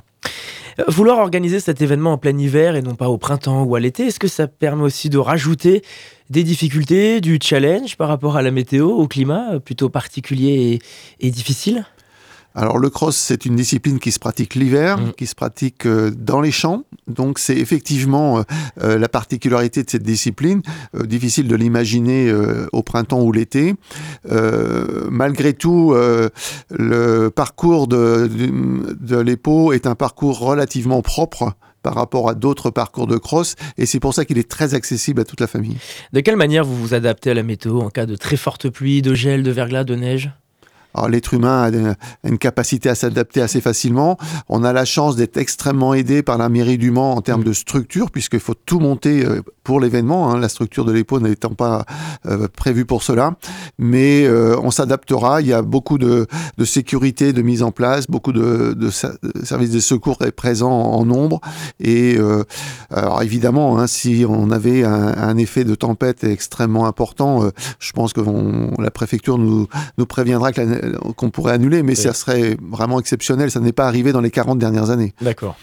Vouloir 0.89 1.19
organiser 1.19 1.61
cet 1.61 1.81
événement 1.81 2.13
en 2.13 2.17
plein 2.17 2.37
hiver 2.37 2.75
et 2.75 2.81
non 2.81 2.95
pas 2.95 3.07
au 3.07 3.17
printemps 3.17 3.63
ou 3.63 3.75
à 3.75 3.79
l'été, 3.79 4.07
est-ce 4.07 4.19
que 4.19 4.27
ça 4.27 4.47
permet 4.47 4.83
aussi 4.83 5.09
de 5.09 5.17
rajouter 5.17 5.81
des 6.29 6.43
difficultés, 6.43 7.21
du 7.21 7.39
challenge 7.41 7.95
par 7.95 8.09
rapport 8.09 8.35
à 8.35 8.41
la 8.41 8.51
météo, 8.51 8.89
au 8.89 9.07
climat 9.07 9.59
plutôt 9.63 9.87
particulier 9.87 10.79
et 11.21 11.31
difficile? 11.31 11.85
Alors 12.53 12.77
le 12.77 12.89
cross, 12.89 13.15
c'est 13.15 13.45
une 13.45 13.55
discipline 13.55 13.99
qui 13.99 14.11
se 14.11 14.19
pratique 14.19 14.55
l'hiver, 14.55 14.97
mm. 14.97 15.13
qui 15.13 15.27
se 15.27 15.35
pratique 15.35 15.85
euh, 15.85 16.11
dans 16.11 16.41
les 16.41 16.51
champs. 16.51 16.83
Donc 17.07 17.39
c'est 17.39 17.57
effectivement 17.57 18.39
euh, 18.39 18.43
euh, 18.81 18.97
la 18.97 19.07
particularité 19.09 19.83
de 19.83 19.89
cette 19.89 20.03
discipline. 20.03 20.61
difficile 20.93 21.47
de 21.47 21.55
l'imaginer 21.55 22.31
au 22.71 22.83
printemps 22.83 23.21
ou 23.21 23.31
l'été. 23.31 23.75
malgré 25.09 25.53
tout, 25.53 25.93
le 26.69 27.29
parcours 27.29 27.87
de, 27.87 28.27
de, 28.27 28.95
de 28.99 29.17
l'EPO 29.17 29.73
est 29.73 29.87
un 29.87 29.95
parcours 29.95 30.39
relativement 30.39 31.01
propre 31.01 31.53
par 31.81 31.95
rapport 31.95 32.29
à 32.29 32.35
d'autres 32.35 32.69
parcours 32.69 33.07
de 33.07 33.17
cross 33.17 33.55
et 33.77 33.85
c'est 33.85 33.99
pour 33.99 34.13
ça 34.13 34.25
qu'il 34.25 34.37
est 34.37 34.49
très 34.49 34.73
accessible 34.73 35.21
à 35.21 35.23
toute 35.23 35.39
la 35.39 35.47
famille. 35.47 35.77
De 36.13 36.19
quelle 36.19 36.35
manière 36.35 36.63
vous 36.63 36.75
vous 36.75 36.93
adaptez 36.93 37.31
à 37.31 37.33
la 37.33 37.43
météo 37.43 37.79
en 37.81 37.89
cas 37.89 38.05
de 38.05 38.15
très 38.15 38.37
forte 38.37 38.69
pluie, 38.69 39.01
de 39.01 39.13
gel, 39.13 39.43
de 39.43 39.51
verglas, 39.51 39.83
de 39.83 39.95
neige? 39.95 40.31
L'être 41.09 41.33
humain 41.33 41.71
a 42.23 42.27
une 42.27 42.37
capacité 42.37 42.89
à 42.89 42.95
s'adapter 42.95 43.41
assez 43.41 43.61
facilement. 43.61 44.17
On 44.49 44.63
a 44.63 44.73
la 44.73 44.85
chance 44.85 45.15
d'être 45.15 45.37
extrêmement 45.37 45.93
aidé 45.93 46.23
par 46.23 46.37
la 46.37 46.49
mairie 46.49 46.77
du 46.77 46.91
Mans 46.91 47.13
en 47.13 47.21
termes 47.21 47.43
de 47.43 47.53
structure, 47.53 48.11
puisqu'il 48.11 48.39
faut 48.39 48.53
tout 48.53 48.79
monter 48.79 49.25
euh, 49.25 49.41
pour 49.63 49.79
l'événement, 49.79 50.31
hein, 50.31 50.39
la 50.39 50.49
structure 50.49 50.85
de 50.85 50.91
l'EPO 50.91 51.19
n'étant 51.19 51.53
pas 51.53 51.85
euh, 52.25 52.47
prévue 52.47 52.85
pour 52.85 53.03
cela. 53.03 53.35
Mais 53.77 54.25
euh, 54.25 54.57
on 54.61 54.71
s'adaptera. 54.71 55.41
Il 55.41 55.47
y 55.47 55.53
a 55.53 55.61
beaucoup 55.61 55.97
de, 55.97 56.27
de, 56.57 56.65
sécurité 56.65 57.33
de 57.33 57.41
mise 57.41 57.63
en 57.63 57.71
place, 57.71 58.07
beaucoup 58.07 58.33
de, 58.33 58.73
de, 58.73 58.89
services 59.43 59.71
de 59.71 59.79
secours 59.79 60.19
présents 60.35 60.71
en 60.71 61.05
nombre. 61.05 61.41
Et 61.79 62.17
alors 62.89 63.21
évidemment, 63.21 63.77
hein, 63.77 63.87
si 63.87 64.25
on 64.27 64.51
avait 64.51 64.83
un, 64.83 65.17
un, 65.17 65.37
effet 65.37 65.63
de 65.63 65.75
tempête 65.75 66.23
extrêmement 66.23 66.85
important, 66.85 67.49
je 67.79 67.91
pense 67.91 68.13
que 68.13 68.21
la 68.81 68.91
préfecture 68.91 69.37
nous, 69.37 69.67
nous 69.97 70.05
préviendra 70.05 70.51
euh, 70.57 70.93
qu'on 71.15 71.29
pourrait 71.29 71.53
annuler, 71.53 71.83
mais 71.83 71.95
ça 71.95 72.13
serait 72.13 72.57
vraiment 72.61 72.99
exceptionnel. 72.99 73.51
Ça 73.51 73.59
n'est 73.59 73.71
pas 73.73 73.87
arrivé 73.87 74.11
dans 74.11 74.21
les 74.21 74.31
40 74.31 74.59
dernières 74.59 74.89
années. 74.89 75.13
D'accord. 75.21 75.55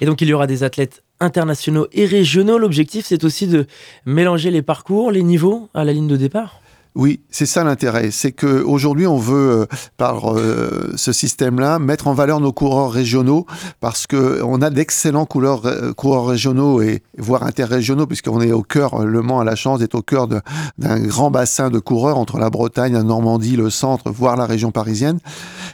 Et 0.00 0.06
donc 0.06 0.20
il 0.20 0.28
y 0.28 0.32
aura 0.32 0.46
des 0.46 0.62
athlètes 0.62 1.02
internationaux 1.24 1.86
et 1.92 2.06
régionaux. 2.06 2.58
L'objectif, 2.58 3.06
c'est 3.06 3.24
aussi 3.24 3.46
de 3.46 3.66
mélanger 4.06 4.50
les 4.50 4.62
parcours, 4.62 5.10
les 5.10 5.22
niveaux 5.22 5.68
à 5.74 5.84
la 5.84 5.92
ligne 5.92 6.08
de 6.08 6.16
départ 6.16 6.60
oui, 6.96 7.22
c'est 7.28 7.46
ça 7.46 7.64
l'intérêt. 7.64 8.12
C'est 8.12 8.30
qu'aujourd'hui, 8.30 9.08
on 9.08 9.18
veut, 9.18 9.62
euh, 9.62 9.66
par 9.96 10.32
euh, 10.32 10.92
ce 10.94 11.12
système-là, 11.12 11.80
mettre 11.80 12.06
en 12.06 12.14
valeur 12.14 12.38
nos 12.38 12.52
coureurs 12.52 12.92
régionaux 12.92 13.46
parce 13.80 14.06
qu'on 14.06 14.62
a 14.62 14.70
d'excellents 14.70 15.26
coureurs, 15.26 15.62
coureurs 15.96 16.26
régionaux 16.26 16.82
et 16.82 17.02
voire 17.18 17.42
interrégionaux, 17.42 18.06
puisqu'on 18.06 18.40
est 18.40 18.52
au 18.52 18.62
cœur, 18.62 19.04
Le 19.04 19.22
Mans 19.22 19.40
a 19.40 19.44
la 19.44 19.56
chance 19.56 19.80
d'être 19.80 19.96
au 19.96 20.02
cœur 20.02 20.28
d'un 20.28 21.00
grand 21.00 21.32
bassin 21.32 21.68
de 21.68 21.80
coureurs 21.80 22.16
entre 22.16 22.38
la 22.38 22.48
Bretagne, 22.48 22.92
la 22.92 23.02
Normandie, 23.02 23.56
le 23.56 23.70
centre, 23.70 24.12
voire 24.12 24.36
la 24.36 24.46
région 24.46 24.70
parisienne. 24.70 25.18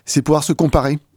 C'est 0.07 0.23
pouvoir 0.23 0.43
se 0.43 0.55
comparer 0.55 0.95
euh, 0.95 1.10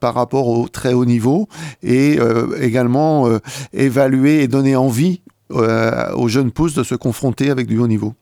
par 0.00 0.14
rapport 0.14 0.48
au 0.48 0.68
très 0.68 0.92
haut 0.92 1.04
niveau 1.04 1.48
et 1.82 2.18
également 2.60 3.28
évaluer 3.72 4.42
et 4.42 4.48
donner 4.48 4.76
envie 4.76 5.20
euh, 5.52 6.12
aux 6.14 6.26
jeunes 6.26 6.50
pousses 6.50 6.74
de 6.74 6.82
se 6.82 6.96
confronter 6.96 7.50
avec 7.50 7.68
du 7.68 7.78
haut 7.78 7.86
niveau. 7.86 8.14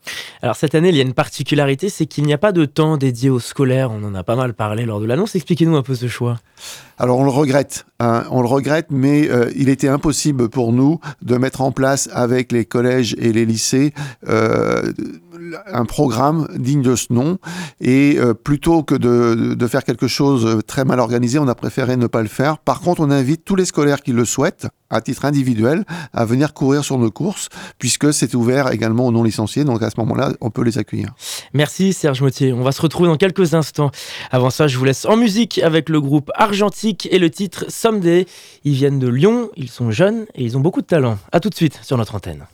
Alors 0.43 0.57
cette 0.57 0.75
année, 0.75 0.91
il 0.91 0.97
y 0.97 1.01
a 1.01 1.03
une 1.03 1.15
particularité, 1.15 1.89
c'est 1.89 2.05
qu'il 2.05 2.25
n'y 2.25 2.35
a 2.35 2.39
pas 2.39 2.53
de 2.53 2.67
temps 2.67 2.99
dédié 2.99 3.31
aux 3.31 3.41
scolaires. 3.41 3.91
On 3.91 4.05
en 4.05 4.15
a 4.15 4.23
pas 4.23 4.37
mal 4.37 4.53
parlé 4.53 4.85
lors 4.85 5.01
de 5.01 5.07
l'annonce. 5.07 5.35
Expliquez-nous 5.35 5.75
un 5.75 5.83
peu 5.83 5.95
ce 5.95 6.07
choix. 6.07 6.37
Alors 6.99 7.19
on 7.19 7.25
le 7.25 7.31
regrette, 7.31 7.87
hein. 7.99 8.25
on 8.31 8.43
le 8.43 8.47
regrette, 8.47 8.89
mais 8.91 9.31
euh, 9.31 9.51
il 9.57 9.71
était 9.71 9.89
impossible 9.89 10.51
pour 10.51 10.75
nous 10.75 11.01
de 11.23 11.39
mettre 11.39 11.63
en 11.63 11.73
place 11.73 12.11
avec 12.13 12.53
les 12.53 12.67
collèges 12.67 13.17
et 13.19 13.33
les 13.33 13.47
lycées 13.47 13.95
euh, 14.29 14.93
un 15.67 15.85
programme 15.85 16.49
digne 16.57 16.83
de 16.83 16.97
ce 16.97 17.13
nom. 17.13 17.39
Et 17.81 18.17
euh, 18.19 18.35
plutôt 18.35 18.83
que 18.83 18.95
de, 18.95 19.55
de, 19.55 19.67
faire 19.67 19.85
quelque 19.85 20.09
chose 20.09 20.61
très 20.67 20.85
mal 20.85 21.01
organisé, 21.01 21.39
on 21.39 21.49
a 21.49 21.55
préféré 21.55 21.97
ne 21.97 22.07
pas 22.07 22.23
le 22.23 22.29
faire. 22.29 22.59
Par 22.59 22.81
contre, 22.81 23.01
on 23.01 23.11
invite 23.11 23.45
tous 23.45 23.57
les 23.57 23.65
scolaires 23.65 24.03
qui 24.03 24.13
le 24.13 24.25
souhaitent, 24.25 24.67
à 24.91 25.01
titre 25.01 25.25
individuel, 25.25 25.85
à 26.13 26.25
venir 26.25 26.55
courir 26.55 26.85
sur 26.85 26.99
nos 26.99 27.11
courses, 27.11 27.49
puisque 27.79 28.13
c'est 28.13 28.35
ouvert 28.35 28.73
également 28.73 29.07
aux 29.07 29.13
non 29.13 29.23
licenciés. 29.23 29.65
Donc 29.65 29.83
à 29.83 29.91
ce 29.91 29.99
moment-là, 29.99 30.33
on 30.41 30.51
peut 30.51 30.63
les 30.63 30.79
accueillir. 30.79 31.15
Merci 31.53 31.93
Serge 31.93 32.23
Motier. 32.23 32.53
On 32.53 32.63
va 32.63 32.73
se 32.73 32.81
retrouver 32.81 33.09
dans 33.09 33.17
quelques 33.17 33.55
instants. 33.55 33.91
Avant 34.31 34.51
ça, 34.51 34.67
je 34.67 34.79
vous 34.79 34.85
laisse 34.85 35.05
en 35.05 35.17
musique 35.17 35.59
avec 35.59 35.89
le 35.89 36.01
groupe 36.01 36.31
Argentique 36.35 37.09
et 37.11 37.19
le 37.19 37.31
titre 37.31 37.67
Someday. 37.69 38.27
Ils 38.65 38.75
viennent 38.75 38.99
de 38.99 39.09
Lyon, 39.09 39.51
ils 39.57 39.71
sont 39.71 39.91
jeunes 39.91 40.27
et 40.35 40.45
ils 40.45 40.57
ont 40.57 40.61
beaucoup 40.61 40.81
de 40.81 40.87
talent. 40.87 41.19
A 41.33 41.41
tout 41.41 41.51
de 41.51 41.55
suite 41.55 41.81
sur 41.83 41.99
notre 41.99 42.15
antenne. 42.15 42.47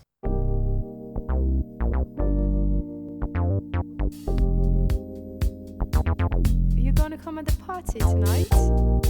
You're 6.75 6.93
going 6.93 7.11
to 7.11 7.19
come 7.19 7.39
at 7.39 7.47
the 7.47 7.57
party 7.65 7.99
tonight? 8.01 9.10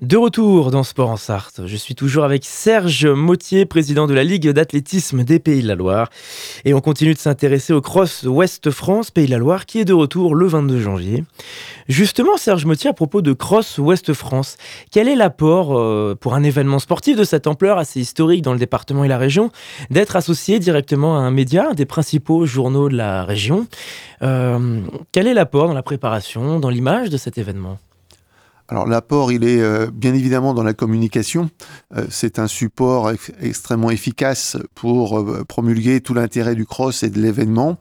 De 0.00 0.16
retour 0.16 0.70
dans 0.70 0.84
Sport 0.84 1.10
en 1.10 1.16
Sarthe, 1.16 1.62
je 1.66 1.74
suis 1.74 1.96
toujours 1.96 2.22
avec 2.22 2.44
Serge 2.44 3.04
Mautier, 3.04 3.66
président 3.66 4.06
de 4.06 4.14
la 4.14 4.22
Ligue 4.22 4.48
d'athlétisme 4.50 5.24
des 5.24 5.40
Pays 5.40 5.60
de 5.60 5.66
la 5.66 5.74
Loire. 5.74 6.08
Et 6.64 6.72
on 6.72 6.80
continue 6.80 7.14
de 7.14 7.18
s'intéresser 7.18 7.72
au 7.72 7.80
Cross 7.80 8.22
Ouest 8.22 8.70
France 8.70 9.10
Pays 9.10 9.26
de 9.26 9.32
la 9.32 9.38
Loire 9.38 9.66
qui 9.66 9.80
est 9.80 9.84
de 9.84 9.92
retour 9.92 10.36
le 10.36 10.46
22 10.46 10.80
janvier. 10.80 11.24
Justement, 11.88 12.36
Serge 12.36 12.64
Mautier, 12.64 12.90
à 12.90 12.92
propos 12.92 13.22
de 13.22 13.32
Cross 13.32 13.78
Ouest 13.78 14.12
France, 14.12 14.56
quel 14.92 15.08
est 15.08 15.16
l'apport 15.16 15.76
euh, 15.76 16.14
pour 16.14 16.34
un 16.34 16.44
événement 16.44 16.78
sportif 16.78 17.16
de 17.16 17.24
cette 17.24 17.48
ampleur 17.48 17.76
assez 17.76 17.98
historique 17.98 18.42
dans 18.42 18.52
le 18.52 18.60
département 18.60 19.02
et 19.02 19.08
la 19.08 19.18
région 19.18 19.50
d'être 19.90 20.14
associé 20.14 20.60
directement 20.60 21.18
à 21.18 21.22
un 21.22 21.32
média, 21.32 21.70
un 21.70 21.74
des 21.74 21.86
principaux 21.86 22.46
journaux 22.46 22.88
de 22.88 22.96
la 22.96 23.24
région? 23.24 23.66
Euh, 24.22 24.78
Quel 25.10 25.26
est 25.26 25.34
l'apport 25.34 25.66
dans 25.66 25.74
la 25.74 25.82
préparation, 25.82 26.60
dans 26.60 26.70
l'image 26.70 27.10
de 27.10 27.16
cet 27.16 27.36
événement? 27.36 27.78
Alors 28.70 28.86
l'apport, 28.86 29.32
il 29.32 29.44
est 29.44 29.62
euh, 29.62 29.90
bien 29.90 30.12
évidemment 30.12 30.52
dans 30.52 30.62
la 30.62 30.74
communication. 30.74 31.48
Euh, 31.96 32.04
c'est 32.10 32.38
un 32.38 32.46
support 32.46 33.10
extrêmement 33.40 33.90
efficace 33.90 34.58
pour 34.74 35.18
euh, 35.18 35.42
promulguer 35.48 36.02
tout 36.02 36.12
l'intérêt 36.12 36.54
du 36.54 36.66
cross 36.66 37.02
et 37.02 37.08
de 37.08 37.18
l'événement. 37.18 37.78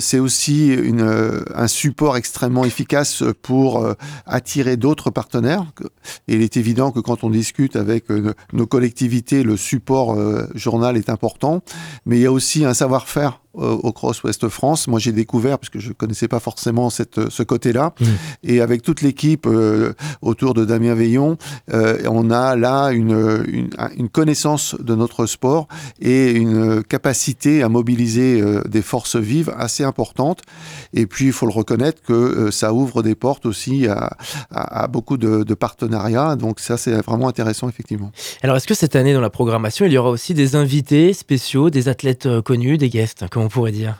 c'est 0.00 0.18
aussi 0.18 0.76
un 1.54 1.66
support 1.66 2.18
extrêmement 2.18 2.66
efficace 2.66 3.24
pour 3.40 3.86
attirer 4.26 4.76
d'autres 4.76 5.10
partenaires. 5.10 5.64
Et 6.28 6.34
il 6.34 6.42
est 6.42 6.58
évident 6.58 6.90
que 6.92 7.00
quand 7.00 7.24
on 7.24 7.30
discute 7.30 7.76
avec 7.76 8.04
nos 8.52 8.66
collectivités, 8.66 9.42
le 9.42 9.56
support 9.56 10.18
journal 10.54 10.98
est 10.98 11.08
important. 11.08 11.62
Mais 12.04 12.18
il 12.18 12.22
y 12.22 12.26
a 12.26 12.32
aussi 12.32 12.66
un 12.66 12.74
savoir-faire 12.74 13.41
au 13.54 13.92
Cross 13.92 14.22
Ouest 14.22 14.48
France. 14.48 14.88
Moi, 14.88 14.98
j'ai 14.98 15.12
découvert, 15.12 15.58
parce 15.58 15.68
que 15.68 15.78
je 15.78 15.88
ne 15.88 15.94
connaissais 15.94 16.28
pas 16.28 16.40
forcément 16.40 16.90
cette, 16.90 17.28
ce 17.28 17.42
côté-là, 17.42 17.92
mmh. 18.00 18.04
et 18.44 18.60
avec 18.60 18.82
toute 18.82 19.02
l'équipe 19.02 19.46
euh, 19.46 19.92
autour 20.22 20.54
de 20.54 20.64
Damien 20.64 20.94
Veillon, 20.94 21.36
euh, 21.72 21.98
on 22.08 22.30
a 22.30 22.56
là 22.56 22.90
une, 22.90 23.44
une, 23.46 23.70
une, 23.96 24.08
connaissance 24.08 24.74
de 24.80 24.94
notre 24.94 25.26
sport 25.26 25.68
et 26.00 26.32
une 26.32 26.82
capacité 26.82 27.62
à 27.62 27.68
mobiliser 27.68 28.40
euh, 28.40 28.62
des 28.68 28.82
forces 28.82 29.16
vives 29.16 29.52
assez 29.56 29.84
importantes. 29.84 30.42
Et 30.94 31.06
puis, 31.06 31.26
il 31.26 31.32
faut 31.32 31.46
le 31.46 31.52
reconnaître 31.52 32.02
que 32.02 32.50
ça 32.50 32.72
ouvre 32.72 33.02
des 33.02 33.14
portes 33.14 33.46
aussi 33.46 33.86
à, 33.86 34.16
à, 34.50 34.84
à 34.84 34.86
beaucoup 34.88 35.16
de, 35.16 35.42
de, 35.42 35.54
partenariats. 35.54 36.36
Donc, 36.36 36.60
ça, 36.60 36.76
c'est 36.76 36.92
vraiment 37.02 37.28
intéressant, 37.28 37.68
effectivement. 37.68 38.12
Alors, 38.42 38.56
est-ce 38.56 38.66
que 38.66 38.74
cette 38.74 38.96
année, 38.96 39.12
dans 39.12 39.20
la 39.20 39.30
programmation, 39.30 39.86
il 39.86 39.92
y 39.92 39.98
aura 39.98 40.10
aussi 40.10 40.34
des 40.34 40.56
invités 40.56 41.12
spéciaux, 41.12 41.70
des 41.70 41.88
athlètes 41.88 42.28
connus, 42.42 42.78
des 42.78 42.88
guests? 42.88 43.24
On 43.42 43.48
pourrait 43.48 43.72
dire. 43.72 43.98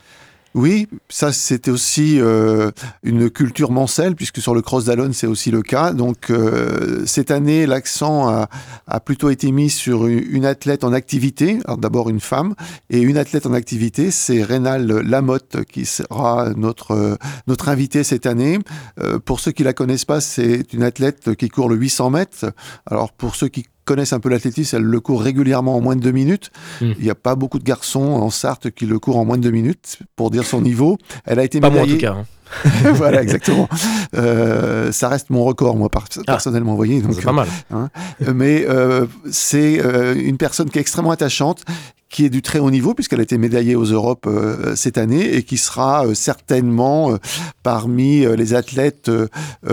Oui, 0.55 0.87
ça 1.09 1.33
c'était 1.33 1.71
aussi 1.71 2.21
euh, 2.21 2.71
une 3.03 3.31
culture 3.31 3.71
mancelle, 3.71 4.15
puisque 4.15 4.39
sur 4.39 4.55
le 4.55 4.61
Cross 4.61 4.85
d'Alone 4.85 5.15
c'est 5.15 5.27
aussi 5.27 5.51
le 5.51 5.63
cas. 5.63 5.95
Donc 5.95 6.29
euh, 6.29 7.07
cette 7.07 7.31
année, 7.31 7.65
l'accent 7.65 8.29
a, 8.29 9.01
plutôt 9.01 9.31
été 9.31 9.51
mis 9.51 9.71
sur 9.71 10.07
une, 10.07 10.45
athlète 10.45 10.85
en 10.85 10.93
activité, 10.93 11.59
d'abord 11.79 12.11
une 12.11 12.21
femme, 12.21 12.55
et 12.91 13.01
une 13.01 13.17
athlète 13.17 13.47
en 13.47 13.55
activité, 13.55 14.11
c'est 14.11 14.43
Rénal 14.43 14.87
Lamotte 14.87 15.65
qui 15.65 15.87
sera 15.87 16.51
notre, 16.55 17.17
notre 17.47 17.71
invitée 17.71 18.05
cette 18.05 18.27
année. 18.27 18.59
Euh, 19.01 19.19
pour 19.19 19.41
ceux 19.41 19.53
qui 19.53 19.65
la 19.65 19.73
connaissent 19.73 20.05
pas, 20.05 20.21
c'est 20.21 20.75
une 20.75 20.83
athlète 20.83 21.35
qui 21.35 21.49
court 21.49 21.71
le 21.71 21.77
800 21.77 22.11
mètres. 22.11 22.53
Alors 22.85 23.13
pour 23.13 23.37
ceux 23.37 23.49
qui 23.49 23.65
connaissent 23.85 24.13
un 24.13 24.21
peu 24.21 24.29
l'athlétisme, 24.29 24.77
elle 24.77 24.83
le 24.83 25.01
court 25.01 25.23
régulièrement 25.23 25.77
en 25.77 25.81
moins 25.81 25.97
de 25.97 26.01
deux 26.01 26.13
minutes. 26.13 26.51
Hmm. 26.81 26.93
Il 26.99 27.05
n'y 27.05 27.11
a 27.11 27.15
pas 27.15 27.35
beaucoup 27.35 27.59
de 27.59 27.65
garçons 27.65 28.01
en 28.01 28.31
Sarthe 28.31 28.71
qui 28.71 28.87
le 28.87 28.99
courent 28.99 29.19
en 29.19 29.25
moins 29.25 29.37
de 29.37 29.43
deux 29.43 29.51
minutes, 29.51 29.99
pour 30.17 30.31
dire 30.31 30.45
son 30.45 30.61
niveau. 30.61 30.99
Elle 31.25 31.39
a 31.39 31.45
été 31.45 31.61
pas 31.61 31.71
moi 31.71 31.83
en 31.83 31.87
tout 31.87 31.99
cas. 31.99 32.13
Hein. 32.13 32.27
voilà, 32.95 33.23
exactement. 33.23 33.69
Euh, 34.17 34.93
ça 34.93 35.09
reste 35.09 35.31
mon 35.31 35.45
record, 35.45 35.77
moi, 35.77 35.89
ah. 35.95 36.23
personnellement, 36.27 36.73
vous 36.73 36.77
voyez. 36.77 37.03
C'est 37.13 37.25
pas 37.25 37.33
mal. 37.33 37.49
Hein. 37.71 37.89
Mais 38.35 38.65
euh, 38.69 39.07
c'est 39.31 39.81
euh, 39.85 40.15
une 40.15 40.37
personne 40.37 40.71
qui 40.71 40.79
est 40.79 40.81
extrêmement 40.81 41.11
attachante, 41.11 41.65
qui 42.13 42.27
est 42.27 42.31
du 42.31 42.43
très 42.43 42.61
haut 42.61 42.71
niveau 42.71 42.95
puisqu'elle 42.95 43.19
a 43.19 43.23
été 43.25 43.39
médaillée 43.39 43.75
aux 43.75 43.85
Europes 43.85 44.27
euh, 44.29 44.77
cette 44.77 44.99
année 44.99 45.35
et 45.35 45.43
qui 45.43 45.57
sera 45.57 46.07
euh, 46.07 46.15
certainement 46.15 47.11
euh, 47.11 47.17
parmi 47.63 48.25
les 48.37 48.55
athlètes 48.55 49.11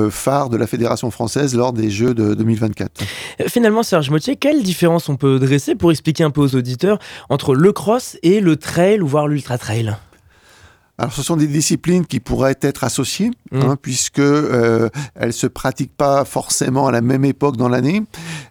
phares 0.10 0.50
de 0.50 0.56
la 0.56 0.66
Fédération 0.66 1.12
française 1.12 1.56
lors 1.56 1.74
des 1.74 1.90
Jeux 1.90 2.14
de 2.14 2.34
2024. 2.34 3.04
Finalement, 3.48 3.84
Serge 3.84 4.10
Motier, 4.10 4.38
quelle 4.38 4.64
différence 4.64 5.10
on 5.10 5.18
peut 5.18 5.38
dresser 5.38 5.76
pour 5.76 5.92
expliquer 5.92 6.24
un 6.24 6.30
peu 6.30 6.42
aux 6.42 6.56
auditeurs 6.56 7.00
entre 7.30 7.56
le 7.56 7.74
cross 7.74 8.18
et 8.24 8.40
le 8.40 8.56
trail 8.56 9.02
ou 9.02 9.08
voire 9.08 9.28
l'ultra 9.28 9.58
trail 9.58 9.98
alors, 11.00 11.14
ce 11.14 11.24
sont 11.24 11.38
des 11.38 11.48
disciplines 11.48 12.06
qui 12.06 12.20
pourraient 12.20 12.58
être 12.60 12.84
associées, 12.84 13.32
mmh. 13.54 13.62
hein, 13.62 13.78
puisque 13.82 14.20
euh, 14.20 14.90
elles 15.16 15.32
se 15.32 15.48
pratiquent 15.48 15.96
pas 15.96 16.26
forcément 16.26 16.88
à 16.88 16.92
la 16.92 17.00
même 17.00 17.24
époque 17.24 17.56
dans 17.56 17.70
l'année. 17.70 18.04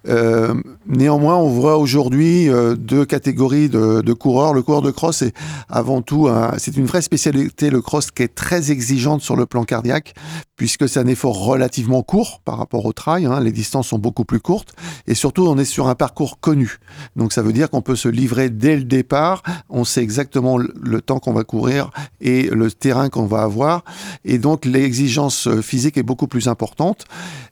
Euh, 0.09 0.55
néanmoins, 0.87 1.37
on 1.37 1.51
voit 1.51 1.77
aujourd'hui 1.77 2.49
euh, 2.49 2.75
deux 2.75 3.05
catégories 3.05 3.69
de, 3.69 4.01
de, 4.01 4.13
coureurs. 4.15 4.55
Le 4.55 4.63
coureur 4.63 4.81
de 4.81 4.91
cross 4.91 5.21
est 5.21 5.35
avant 5.69 6.01
tout, 6.01 6.31
c'est 6.57 6.79
une 6.79 6.87
vraie 6.87 7.03
spécialité, 7.03 7.69
le 7.69 7.83
cross, 7.83 8.11
qui 8.11 8.23
est 8.23 8.35
très 8.35 8.71
exigeante 8.71 9.21
sur 9.21 9.37
le 9.37 9.45
plan 9.45 9.65
cardiaque, 9.65 10.15
puisque 10.57 10.89
c'est 10.89 11.01
un 11.01 11.07
effort 11.07 11.45
relativement 11.45 12.03
court 12.03 12.41
par 12.47 12.57
rapport 12.57 12.87
au 12.87 12.95
trail. 12.95 13.27
Hein, 13.27 13.41
les 13.41 13.53
distances 13.53 13.89
sont 13.89 13.99
beaucoup 13.99 14.25
plus 14.25 14.41
courtes, 14.41 14.75
et 15.07 15.15
surtout, 15.15 15.47
on 15.47 15.59
est 15.59 15.67
sur 15.67 15.89
un 15.89 15.95
parcours 15.95 16.41
connu. 16.41 16.79
Donc, 17.15 17.35
ça 17.35 17.43
veut 17.43 17.53
dire 17.53 17.69
qu'on 17.69 17.83
peut 17.83 17.97
se 17.97 18.09
livrer 18.09 18.49
dès 18.49 18.77
le 18.77 18.85
départ. 18.85 19.43
On 19.69 19.85
sait 19.85 20.03
exactement 20.03 20.57
le 20.57 21.03
temps 21.03 21.19
qu'on 21.19 21.35
va 21.35 21.45
courir 21.45 21.91
et 22.23 22.38
le 22.45 22.71
terrain 22.71 23.09
qu'on 23.09 23.27
va 23.27 23.43
avoir. 23.43 23.85
Et 24.25 24.39
donc 24.39 24.65
l'exigence 24.65 25.49
physique 25.63 25.97
est 25.97 26.03
beaucoup 26.03 26.27
plus 26.27 26.49
importante. 26.49 27.05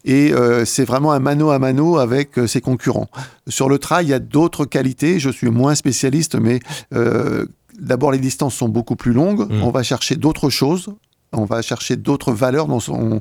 Et 0.07 0.33
euh, 0.33 0.65
c'est 0.65 0.85
vraiment 0.85 1.13
un 1.13 1.19
mano 1.19 1.51
à 1.51 1.59
mano 1.59 1.99
avec 1.99 2.39
euh, 2.39 2.47
ses 2.47 2.61
concurrents. 2.61 3.09
Sur 3.49 3.69
le 3.69 3.79
trail, 3.79 4.07
il 4.07 4.11
y 4.11 4.15
a 4.15 4.21
d'autres 4.21 4.65
qualités. 4.65 5.19
Je 5.19 5.31
suis 5.31 5.51
moins 5.51 5.75
spécialiste, 5.75 6.37
mais 6.37 6.61
euh, 6.95 7.47
d'abord 7.79 8.13
les 8.13 8.19
distances 8.19 8.55
sont 8.55 8.69
beaucoup 8.69 8.97
plus 8.97 9.13
longues. 9.13 9.51
Mmh. 9.51 9.63
On 9.63 9.71
va 9.71 9.83
chercher 9.83 10.17
d'autres 10.17 10.51
choses 10.51 10.91
on 11.33 11.45
va 11.45 11.61
chercher 11.61 11.97
d'autres 11.97 12.33
valeurs 12.33 12.67
dans 12.67 12.81
son, 12.81 13.21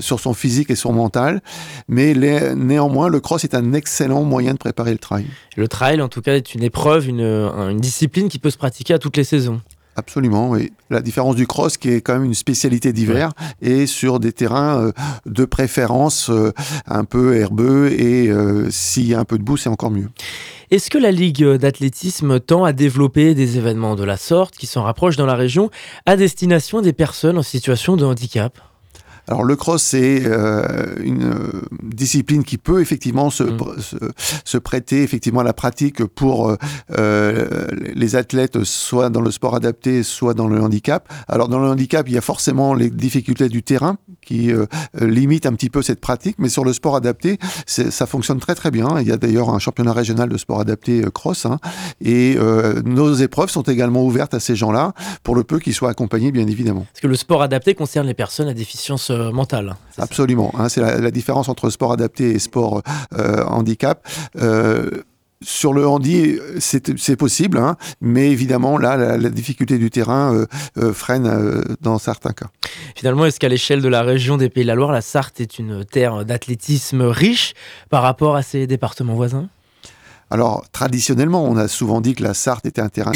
sur 0.00 0.20
son 0.20 0.32
physique 0.32 0.70
et 0.70 0.76
son 0.76 0.92
mental. 0.92 1.42
Mais 1.86 2.14
néanmoins, 2.54 3.08
le 3.08 3.20
cross 3.20 3.44
est 3.44 3.54
un 3.54 3.74
excellent 3.74 4.22
moyen 4.22 4.52
de 4.52 4.58
préparer 4.58 4.92
le 4.92 4.98
trail. 4.98 5.26
Le 5.56 5.68
trail, 5.68 6.00
en 6.00 6.08
tout 6.08 6.22
cas, 6.22 6.34
est 6.34 6.54
une 6.54 6.62
épreuve, 6.62 7.08
une, 7.08 7.20
une 7.20 7.80
discipline 7.80 8.28
qui 8.28 8.38
peut 8.38 8.48
se 8.48 8.56
pratiquer 8.56 8.94
à 8.94 8.98
toutes 8.98 9.18
les 9.18 9.24
saisons. 9.24 9.60
Absolument, 9.94 10.50
oui. 10.50 10.72
La 10.88 11.00
différence 11.00 11.36
du 11.36 11.46
cross, 11.46 11.76
qui 11.76 11.90
est 11.90 12.00
quand 12.00 12.14
même 12.14 12.24
une 12.24 12.34
spécialité 12.34 12.92
d'hiver, 12.92 13.32
et 13.60 13.86
sur 13.86 14.20
des 14.20 14.32
terrains 14.32 14.86
euh, 14.86 14.92
de 15.26 15.44
préférence 15.44 16.30
euh, 16.30 16.52
un 16.86 17.04
peu 17.04 17.36
herbeux, 17.36 17.92
et 17.92 18.28
euh, 18.28 18.70
s'il 18.70 19.06
y 19.06 19.14
a 19.14 19.18
un 19.18 19.24
peu 19.24 19.38
de 19.38 19.42
boue, 19.42 19.58
c'est 19.58 19.68
encore 19.68 19.90
mieux. 19.90 20.08
Est-ce 20.70 20.88
que 20.88 20.96
la 20.96 21.10
Ligue 21.10 21.44
d'athlétisme 21.44 22.40
tend 22.40 22.64
à 22.64 22.72
développer 22.72 23.34
des 23.34 23.58
événements 23.58 23.94
de 23.94 24.04
la 24.04 24.16
sorte 24.16 24.56
qui 24.56 24.66
s'en 24.66 24.82
rapprochent 24.82 25.16
dans 25.16 25.26
la 25.26 25.34
région 25.34 25.70
à 26.06 26.16
destination 26.16 26.80
des 26.80 26.94
personnes 26.94 27.36
en 27.36 27.42
situation 27.42 27.96
de 27.96 28.06
handicap? 28.06 28.58
Alors 29.28 29.44
le 29.44 29.54
cross, 29.54 29.82
c'est 29.82 30.22
euh, 30.26 30.96
une 31.02 31.24
euh, 31.24 31.62
discipline 31.82 32.42
qui 32.42 32.58
peut 32.58 32.80
effectivement 32.80 33.30
se, 33.30 33.44
mm. 33.44 33.58
se, 33.78 33.96
se, 34.44 34.58
prêter 34.58 35.02
effectivement 35.02 35.40
à 35.40 35.44
la 35.44 35.52
pratique 35.52 36.04
pour 36.04 36.50
euh, 36.50 36.56
euh, 36.98 37.66
les 37.94 38.16
athlètes, 38.16 38.64
soit 38.64 39.10
dans 39.10 39.20
le 39.20 39.30
sport 39.30 39.54
adapté, 39.54 40.02
soit 40.02 40.34
dans 40.34 40.48
le 40.48 40.60
handicap. 40.60 41.08
Alors 41.28 41.48
dans 41.48 41.60
le 41.60 41.68
handicap, 41.68 42.08
il 42.08 42.14
y 42.14 42.18
a 42.18 42.20
forcément 42.20 42.74
les 42.74 42.90
difficultés 42.90 43.48
du 43.48 43.62
terrain 43.62 43.96
qui 44.24 44.52
euh, 44.52 44.66
limitent 45.00 45.46
un 45.46 45.52
petit 45.52 45.70
peu 45.70 45.82
cette 45.82 46.00
pratique, 46.00 46.36
mais 46.38 46.48
sur 46.48 46.64
le 46.64 46.72
sport 46.72 46.96
adapté, 46.96 47.38
ça 47.66 48.06
fonctionne 48.06 48.40
très 48.40 48.54
très 48.54 48.70
bien. 48.70 48.98
Il 49.00 49.06
y 49.06 49.12
a 49.12 49.16
d'ailleurs 49.16 49.50
un 49.50 49.58
championnat 49.58 49.92
régional 49.92 50.28
de 50.28 50.36
sport 50.36 50.60
adapté 50.60 51.02
cross, 51.12 51.46
hein, 51.46 51.58
et 52.00 52.36
nos 52.84 53.14
épreuves 53.14 53.50
sont 53.50 53.62
également 53.62 54.04
ouvertes 54.04 54.34
à 54.34 54.40
ces 54.40 54.56
gens-là, 54.56 54.92
pour 55.22 55.34
le 55.34 55.44
peu 55.44 55.58
qu'ils 55.58 55.74
soient 55.74 55.90
accompagnés, 55.90 56.32
bien 56.32 56.46
évidemment. 56.46 56.86
Parce 56.92 57.00
que 57.00 57.08
le 57.08 57.16
sport 57.16 57.42
adapté 57.42 57.74
concerne 57.74 58.06
les 58.06 58.14
personnes 58.14 58.48
à 58.48 58.54
déficience 58.54 59.11
euh, 59.12 59.32
mental. 59.32 59.76
Absolument. 59.98 60.52
Hein, 60.58 60.68
c'est 60.68 60.80
la, 60.80 61.10
différence 61.10 61.48
entre 61.48 61.70
sport 61.70 61.92
adapté 61.92 62.30
et 62.30 62.38
sport 62.38 62.82
euh, 63.14 63.44
handicap. 63.44 64.06
Euh, 64.36 64.90
sur 65.44 65.72
le 65.72 65.84
handi, 65.88 66.38
c'est 66.60 67.16
possible, 67.16 67.58
hein, 67.58 67.76
mais 68.00 68.30
évidemment, 68.30 68.78
là, 68.78 69.16
la, 69.16 69.28
difficulté 69.28 69.76
du 69.76 69.90
terrain 69.90 70.46
freine 70.92 71.64
dans 71.80 71.98
certains 71.98 72.30
cas. 72.30 72.46
Finalement, 72.94 73.26
est-ce 73.26 73.40
qu'à 73.40 73.48
l'échelle 73.48 73.82
de 73.82 73.88
la 73.88 74.02
région 74.02 74.36
des 74.36 74.48
Pays 74.48 74.62
de 74.62 74.68
la 74.68 74.76
Loire, 74.76 74.92
la 74.92 75.00
Sarthe 75.00 75.40
est 75.40 75.58
une 75.58 75.84
terre 75.84 76.24
d'athlétisme 76.24 77.02
riche 77.02 77.54
par 77.90 78.02
rapport 78.02 78.36
à 78.36 78.42
ses 78.42 78.68
départements 78.68 79.14
voisins? 79.14 79.48
Alors, 80.32 80.64
traditionnellement, 80.72 81.44
on 81.44 81.58
a 81.58 81.68
souvent 81.68 82.00
dit 82.00 82.14
que 82.14 82.22
la 82.22 82.32
Sarthe 82.32 82.64
était 82.64 82.80
un 82.80 82.88
terrain, 82.88 83.12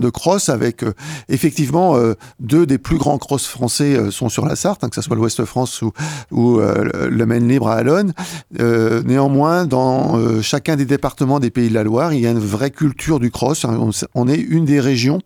de 0.00 0.08
cross 0.08 0.48
avec, 0.48 0.82
euh, 0.82 0.94
effectivement, 1.28 1.96
euh, 1.96 2.14
deux 2.38 2.64
des 2.64 2.78
plus 2.78 2.96
grands 2.96 3.18
cross 3.18 3.46
français 3.46 3.94
euh, 3.94 4.10
sont 4.10 4.30
sur 4.30 4.46
la 4.46 4.56
Sarthe, 4.56 4.82
hein, 4.82 4.88
que 4.88 4.94
ce 4.94 5.02
soit 5.02 5.16
l'Ouest 5.16 5.44
France 5.44 5.82
ou, 6.30 6.60
le 6.60 7.26
Maine 7.26 7.46
Libre 7.46 7.68
à 7.68 7.74
Alonne. 7.74 8.14
néanmoins, 8.58 9.66
dans 9.66 10.18
chacun 10.40 10.76
des 10.76 10.86
départements 10.86 11.40
des 11.40 11.50
Pays 11.50 11.68
de 11.68 11.74
la 11.74 11.84
Loire, 11.84 12.14
il 12.14 12.20
y 12.20 12.26
a 12.26 12.30
une 12.30 12.38
vraie 12.38 12.70
culture 12.70 13.20
du 13.20 13.30
cross. 13.30 13.66
Hein. 13.66 13.90
On, 14.14 14.26
est 14.26 14.38
une 14.38 14.64
des 14.64 14.80
régions 14.80 15.18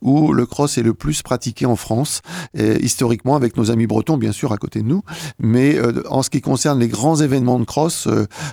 où 0.00 0.32
le 0.32 0.46
cross 0.46 0.78
est 0.78 0.82
le 0.82 0.94
plus 0.94 1.20
pratiqué 1.20 1.66
en 1.66 1.76
France, 1.76 2.22
historiquement, 2.54 3.36
avec 3.36 3.58
nos 3.58 3.70
amis 3.70 3.86
bretons, 3.86 4.16
bien 4.16 4.32
sûr, 4.32 4.52
à 4.52 4.56
côté 4.56 4.80
de 4.80 4.88
nous. 4.88 5.02
Mais 5.38 5.78
en 6.08 6.22
ce 6.22 6.30
qui 6.30 6.40
concerne 6.40 6.80
les 6.80 6.88
grands 6.88 7.16
événements 7.16 7.58
de 7.58 7.64
cross, 7.64 8.08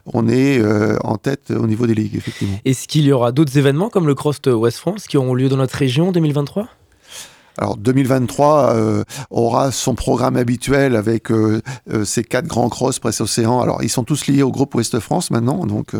on 0.05 0.27
est 0.27 0.61
en 1.03 1.15
tête 1.15 1.51
au 1.51 1.65
niveau 1.65 1.87
des 1.87 1.95
ligues. 1.95 2.08
Est-ce 2.65 2.87
qu'il 2.87 3.03
y 3.03 3.11
aura 3.11 3.31
d'autres 3.31 3.57
événements 3.57 3.89
comme 3.89 4.07
le 4.07 4.15
Cross 4.15 4.39
West 4.47 4.77
France 4.77 5.07
qui 5.07 5.17
auront 5.17 5.33
lieu 5.33 5.49
dans 5.49 5.57
notre 5.57 5.75
région 5.75 6.09
en 6.09 6.11
2023 6.11 6.67
alors 7.59 7.75
2023 7.75 8.73
euh, 8.73 9.03
aura 9.31 9.71
son 9.71 9.93
programme 9.93 10.37
habituel 10.37 10.95
avec 10.95 11.29
euh, 11.29 11.61
euh, 11.91 12.05
ces 12.05 12.23
quatre 12.23 12.47
grands 12.47 12.69
cross 12.69 12.99
presse 12.99 13.19
océan. 13.19 13.59
Alors 13.59 13.83
ils 13.83 13.89
sont 13.89 14.05
tous 14.05 14.27
liés 14.27 14.43
au 14.43 14.51
groupe 14.51 14.73
Ouest 14.75 14.99
France 14.99 15.29
maintenant, 15.29 15.65
donc 15.65 15.93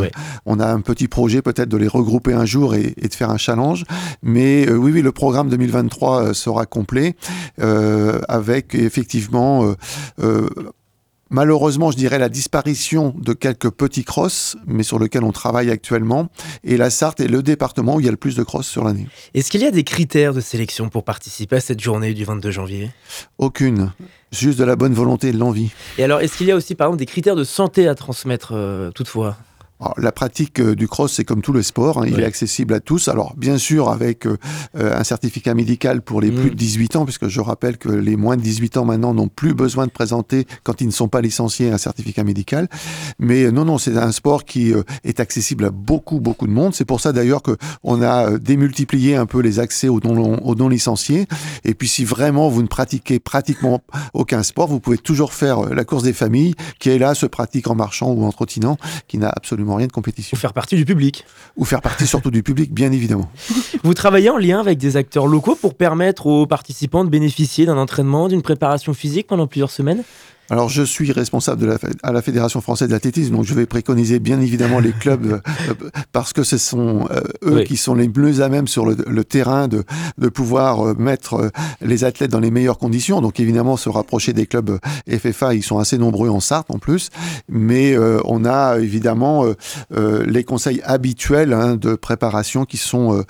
on 0.46 0.60
a 0.60 0.68
un 0.68 0.80
petit 0.80 1.10
projet 1.10 1.42
peut-être 1.42 1.68
de 1.70 1.78
les 1.78 1.88
regrouper 1.88 2.34
un 2.34 2.46
jour 2.46 2.76
et, 2.76 2.94
et 2.98 3.08
de 3.10 3.14
faire 3.14 3.30
un 3.30 3.38
challenge. 3.38 3.84
Mais 4.24 4.72
oui, 4.72 4.92
oui, 4.94 5.02
le 5.02 5.12
programme 5.12 5.50
2023 5.50 6.34
sera 6.34 6.66
complet 6.66 7.16
avec 7.58 8.76
effectivement 8.76 9.74
Malheureusement, 11.32 11.92
je 11.92 11.98
dirais 11.98 12.18
la 12.18 12.30
disparition 12.30 13.14
de 13.18 13.34
quelques 13.34 13.70
petits 13.70 14.04
crosses, 14.04 14.58
mais 14.66 14.82
sur 14.82 14.98
lesquels 14.98 15.24
on 15.24 15.32
travaille 15.32 15.70
actuellement. 15.70 16.30
Et 16.64 16.76
la 16.76 16.90
Sarthe 16.90 17.20
est 17.20 17.28
le 17.28 17.44
département 17.44 17.96
où 17.96 18.00
il 18.00 18.06
y 18.06 18.10
a 18.10 18.12
le 18.12 18.18
plus 18.18 18.36
de 18.36 18.44
crosses 18.44 18.68
sur 18.68 18.84
l'année. 18.84 19.08
Est-ce 19.36 19.52
qu'il 19.52 19.62
y 19.62 19.66
a 19.66 19.72
des 19.72 19.84
critères 19.84 20.34
de 20.34 20.42
sélection 20.42 20.90
pour 20.90 21.04
participer 21.04 21.58
à 21.58 21.60
cette 21.60 21.80
journée 21.80 22.16
du 22.16 22.26
22 22.26 22.50
janvier? 22.50 22.90
Aucune. 23.38 23.92
Juste 24.32 24.58
de 24.58 24.64
la 24.64 24.76
bonne 24.76 24.94
volonté 24.94 25.28
et 25.28 25.32
de 25.32 25.38
l'envie. 25.38 25.72
Et 26.00 26.04
alors, 26.04 26.22
est-ce 26.22 26.36
qu'il 26.36 26.48
y 26.48 26.52
a 26.52 26.56
aussi, 26.56 26.74
par 26.74 26.88
exemple, 26.88 27.00
des 27.00 27.06
critères 27.06 27.36
de 27.36 27.44
santé 27.44 27.88
à 27.88 27.94
transmettre 27.94 28.54
euh, 28.54 28.90
toutefois? 28.92 29.38
La 29.98 30.12
pratique 30.12 30.60
euh, 30.60 30.76
du 30.76 30.88
cross, 30.88 31.14
c'est 31.14 31.24
comme 31.24 31.42
tout 31.42 31.54
le 31.54 31.64
sport, 31.64 32.02
hein, 32.02 32.06
il 32.06 32.20
est 32.20 32.26
accessible 32.26 32.74
à 32.74 32.80
tous. 32.80 33.08
Alors, 33.08 33.34
bien 33.38 33.58
sûr, 33.58 33.90
avec 33.90 34.28
euh, 34.28 34.38
euh, 34.78 34.98
un 34.98 35.04
certificat 35.04 35.54
médical 35.54 36.02
pour 36.02 36.20
les 36.20 36.32
plus 36.32 36.48
mm. 36.48 36.50
de 36.50 36.56
18 36.56 36.96
ans, 36.98 37.06
puisque 37.06 37.28
je 37.28 37.40
rappelle 37.40 37.78
que 37.78 37.90
les 37.90 38.18
moins 38.18 38.36
de 38.36 38.42
18 38.42 38.78
ans 38.78 38.86
maintenant 38.86 39.14
n'ont 39.14 39.30
plus 39.30 39.54
besoin 39.54 39.86
de 39.86 39.92
présenter, 39.92 40.46
quand 40.64 40.82
ils 40.82 40.88
ne 40.88 40.92
sont 40.92 41.08
pas 41.08 41.22
licenciés, 41.22 41.72
un 41.72 41.78
certificat 41.78 42.24
médical. 42.24 42.68
Mais 43.20 43.52
non, 43.52 43.66
non, 43.66 43.78
c'est 43.78 43.98
un 43.98 44.12
sport 44.12 44.44
qui 44.44 44.74
est 45.04 45.20
accessible 45.20 45.66
à 45.66 45.72
beaucoup, 45.72 46.20
beaucoup 46.20 46.48
de 46.48 46.52
monde. 46.52 46.74
C'est 46.74 46.86
pour 46.86 47.00
ça 47.00 47.12
d'ailleurs 47.12 47.42
qu'on 47.42 48.02
a 48.02 48.38
démultiplié 48.38 49.16
un 49.16 49.26
peu 49.26 49.40
les 49.40 49.60
accès 49.60 49.88
aux 49.88 50.00
non, 50.00 50.70
licenciés. 50.70 51.26
Et 51.64 51.74
puis, 51.74 51.88
si 51.88 52.06
vraiment 52.06 52.50
vous 52.50 52.62
ne 52.62 52.68
pratiquez 52.68 53.20
pratiquement 53.20 53.82
aucun 54.14 54.44
sport, 54.44 54.68
vous 54.68 54.80
pouvez 54.80 54.98
toujours 54.98 55.34
faire 55.34 55.74
la 55.74 55.86
course 55.86 56.04
des 56.04 56.14
familles, 56.14 56.56
qui 56.80 56.90
est 56.90 57.00
là, 57.00 57.16
se 57.16 57.26
pratique 57.26 57.68
en 57.68 57.76
marchant 57.76 58.12
ou 58.12 58.26
en 58.26 58.32
trottinant, 58.32 58.78
qui 59.08 59.18
n'a 59.18 59.30
absolument 59.30 59.69
rien 59.76 59.88
de 59.88 59.92
compétition. 59.92 60.36
Ou 60.36 60.40
faire 60.40 60.54
partie 60.54 60.76
du 60.76 60.86
public. 60.86 61.26
Ou 61.58 61.66
faire 61.66 61.82
partie 61.82 62.08
surtout 62.08 62.32
du 62.32 62.44
public, 62.44 62.74
bien 62.74 62.92
évidemment. 62.92 63.30
Vous 63.84 63.94
travaillez 63.94 64.30
en 64.30 64.38
lien 64.38 64.60
avec 64.60 64.78
des 64.78 64.98
acteurs 64.98 65.28
locaux 65.28 65.56
pour 65.56 65.76
permettre 65.76 66.28
aux 66.28 66.48
participants 66.48 67.04
de 67.04 67.10
bénéficier 67.10 67.66
d'un 67.66 67.78
entraînement, 67.78 68.28
d'une 68.28 68.42
préparation 68.42 68.94
physique 68.94 69.28
pendant 69.28 69.48
plusieurs 69.48 69.72
semaines? 69.72 70.04
Alors, 70.50 70.68
je 70.68 70.82
suis 70.82 71.12
responsable 71.12 71.62
de 71.62 71.68
la, 71.68 71.78
à 72.02 72.12
la 72.12 72.22
Fédération 72.22 72.60
française 72.60 72.90
d'athlétisme, 72.90 73.36
donc 73.36 73.46
je 73.46 73.54
vais 73.54 73.68
préconiser 73.68 74.20
bien 74.20 74.42
évidemment 74.42 74.80
les 74.80 74.92
clubs 74.92 75.34
euh, 75.34 75.90
parce 76.12 76.34
que 76.34 76.44
ce 76.44 76.58
sont 76.58 77.08
euh, 77.12 77.22
eux 77.46 77.64
qui 77.64 77.78
sont 77.78 77.94
les 77.94 78.08
mieux 78.08 78.42
à 78.42 78.50
même 78.50 78.68
sur 78.68 78.86
le, 78.86 78.98
le 79.08 79.24
terrain 79.24 79.68
de, 79.68 79.84
de 80.18 80.28
pouvoir 80.28 80.88
euh, 80.88 80.94
mettre 80.98 81.52
les 81.82 82.04
athlètes 82.04 82.32
dans 82.32 82.40
les 82.40 82.50
meilleures 82.50 82.80
conditions. 82.80 83.22
Donc, 83.22 83.40
évidemment, 83.40 83.78
se 83.78 83.90
rapprocher 83.90 84.34
des 84.34 84.48
clubs 84.48 84.80
FFA, 85.08 85.54
ils 85.54 85.64
sont 85.64 85.78
assez 85.78 85.98
nombreux 85.98 86.30
en 86.30 86.40
Sarthe 86.40 86.72
en 86.72 86.80
plus, 86.80 87.10
mais 87.48 87.96
on 88.26 88.46
a 88.46 88.78
évidemment 88.80 89.46
les 89.92 90.44
conseils 90.44 90.82
habituels 90.84 91.54
hein, 91.54 91.76
de 91.76 91.96
préparation 91.96 92.66
qui 92.66 92.78
sont, 92.78 93.24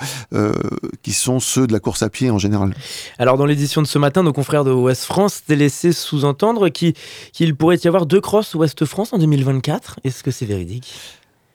qui 1.01 1.13
sont 1.13 1.39
ceux 1.39 1.67
de 1.67 1.73
la 1.73 1.79
course 1.79 2.03
à 2.03 2.09
pied 2.09 2.29
en 2.29 2.37
général. 2.37 2.73
Alors, 3.17 3.37
dans 3.37 3.45
l'édition 3.45 3.81
de 3.81 3.87
ce 3.87 3.97
matin, 3.97 4.23
nos 4.23 4.33
confrères 4.33 4.63
de 4.63 4.71
Ouest 4.71 5.05
France 5.05 5.41
laissé 5.47 5.91
sous-entendre 5.91 6.69
qui 6.69 6.93
qu'il 7.33 7.55
pourrait 7.55 7.77
y 7.77 7.87
avoir 7.87 8.05
deux 8.05 8.21
crosses 8.21 8.55
Ouest 8.55 8.85
France 8.85 9.13
en 9.13 9.17
2024. 9.17 9.99
Est-ce 10.03 10.23
que 10.23 10.31
c'est 10.31 10.45
véridique? 10.45 10.93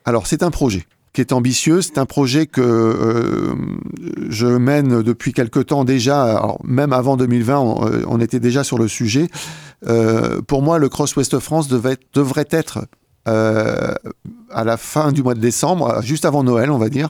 Alors, 0.04 0.26
c'est 0.26 0.42
un 0.42 0.50
projet 0.50 0.86
qui 1.14 1.20
est 1.20 1.32
ambitieux. 1.32 1.80
C'est 1.80 1.98
un 1.98 2.06
projet 2.06 2.46
que 2.46 2.60
euh, 2.60 3.54
je 4.28 4.46
mène 4.46 5.02
depuis 5.02 5.32
quelque 5.32 5.60
temps 5.60 5.84
déjà. 5.84 6.56
même 6.64 6.92
avant 6.92 7.16
2020, 7.16 7.58
on, 8.06 8.20
était 8.20 8.40
déjà 8.40 8.64
sur 8.64 8.78
le 8.78 8.88
sujet. 8.88 9.28
Euh, 9.86 10.42
pour 10.42 10.60
moi, 10.62 10.78
le 10.78 10.88
Cross 10.88 11.16
Ouest 11.16 11.38
France 11.38 11.68
devrait 11.68 12.48
être 12.50 12.86
euh, 13.26 13.94
à 14.50 14.64
la 14.64 14.76
fin 14.76 15.10
du 15.10 15.22
mois 15.22 15.34
de 15.34 15.40
décembre, 15.40 16.00
juste 16.02 16.24
avant 16.24 16.44
Noël, 16.44 16.70
on 16.70 16.78
va 16.78 16.88
dire, 16.88 17.08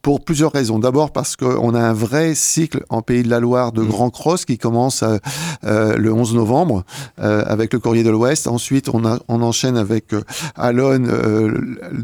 pour 0.00 0.24
plusieurs 0.24 0.52
raisons. 0.52 0.78
D'abord 0.78 1.12
parce 1.12 1.36
qu'on 1.36 1.74
a 1.74 1.80
un 1.80 1.92
vrai 1.92 2.34
cycle 2.34 2.84
en 2.88 3.02
Pays 3.02 3.22
de 3.22 3.28
la 3.28 3.40
Loire 3.40 3.72
de 3.72 3.82
mmh. 3.82 3.88
Grand 3.88 4.10
Cross 4.10 4.44
qui 4.46 4.56
commence 4.56 5.02
euh, 5.02 5.18
euh, 5.64 5.96
le 5.96 6.12
11 6.12 6.34
novembre 6.34 6.84
avec 7.18 7.72
le 7.72 7.80
Courrier 7.80 8.02
de 8.02 8.10
l'Ouest. 8.10 8.46
Ensuite, 8.46 8.88
on, 8.88 9.04
a, 9.04 9.18
on 9.28 9.42
enchaîne 9.42 9.76
avec 9.76 10.14
Alonne, 10.54 11.10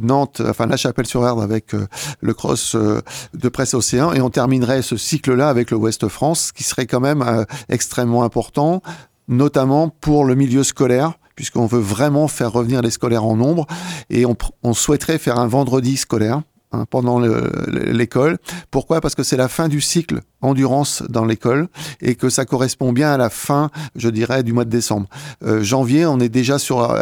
Nantes, 0.00 0.42
enfin 0.46 0.66
La 0.66 0.76
Chapelle-sur-Erdre 0.76 1.42
avec 1.42 1.72
le 2.20 2.34
Cross 2.34 2.76
de 2.76 3.48
Presse 3.48 3.74
Océan. 3.74 4.12
Et 4.12 4.20
on 4.20 4.30
terminerait 4.30 4.82
ce 4.82 4.96
cycle-là 4.96 5.48
avec 5.48 5.70
le 5.70 5.76
Ouest 5.76 6.08
France, 6.08 6.52
qui 6.52 6.64
serait 6.64 6.86
quand 6.86 7.00
même 7.00 7.46
extrêmement 7.68 8.24
important, 8.24 8.82
notamment 9.28 9.88
pour 9.88 10.24
le 10.24 10.34
milieu 10.34 10.64
scolaire 10.64 11.14
puisqu'on 11.34 11.66
veut 11.66 11.80
vraiment 11.80 12.28
faire 12.28 12.52
revenir 12.52 12.82
les 12.82 12.90
scolaires 12.90 13.24
en 13.24 13.36
nombre 13.36 13.66
et 14.10 14.24
on, 14.26 14.74
souhaiterait 14.74 15.18
faire 15.18 15.38
un 15.38 15.46
vendredi 15.46 15.96
scolaire 15.96 16.42
hein, 16.72 16.86
pendant 16.90 17.20
l'école. 17.20 18.38
Pourquoi? 18.70 19.00
Parce 19.00 19.14
que 19.14 19.22
c'est 19.22 19.36
la 19.36 19.48
fin 19.48 19.68
du 19.68 19.80
cycle 19.80 20.20
endurance 20.40 21.02
dans 21.08 21.24
l'école 21.24 21.68
et 22.00 22.14
que 22.14 22.28
ça 22.28 22.44
correspond 22.44 22.92
bien 22.92 23.12
à 23.12 23.16
la 23.16 23.30
fin, 23.30 23.70
je 23.94 24.08
dirais, 24.08 24.42
du 24.42 24.52
mois 24.52 24.64
de 24.64 24.70
décembre. 24.70 25.08
Euh, 25.44 25.62
janvier, 25.62 26.06
on 26.06 26.20
est 26.20 26.28
déjà 26.28 26.58
sur, 26.58 26.96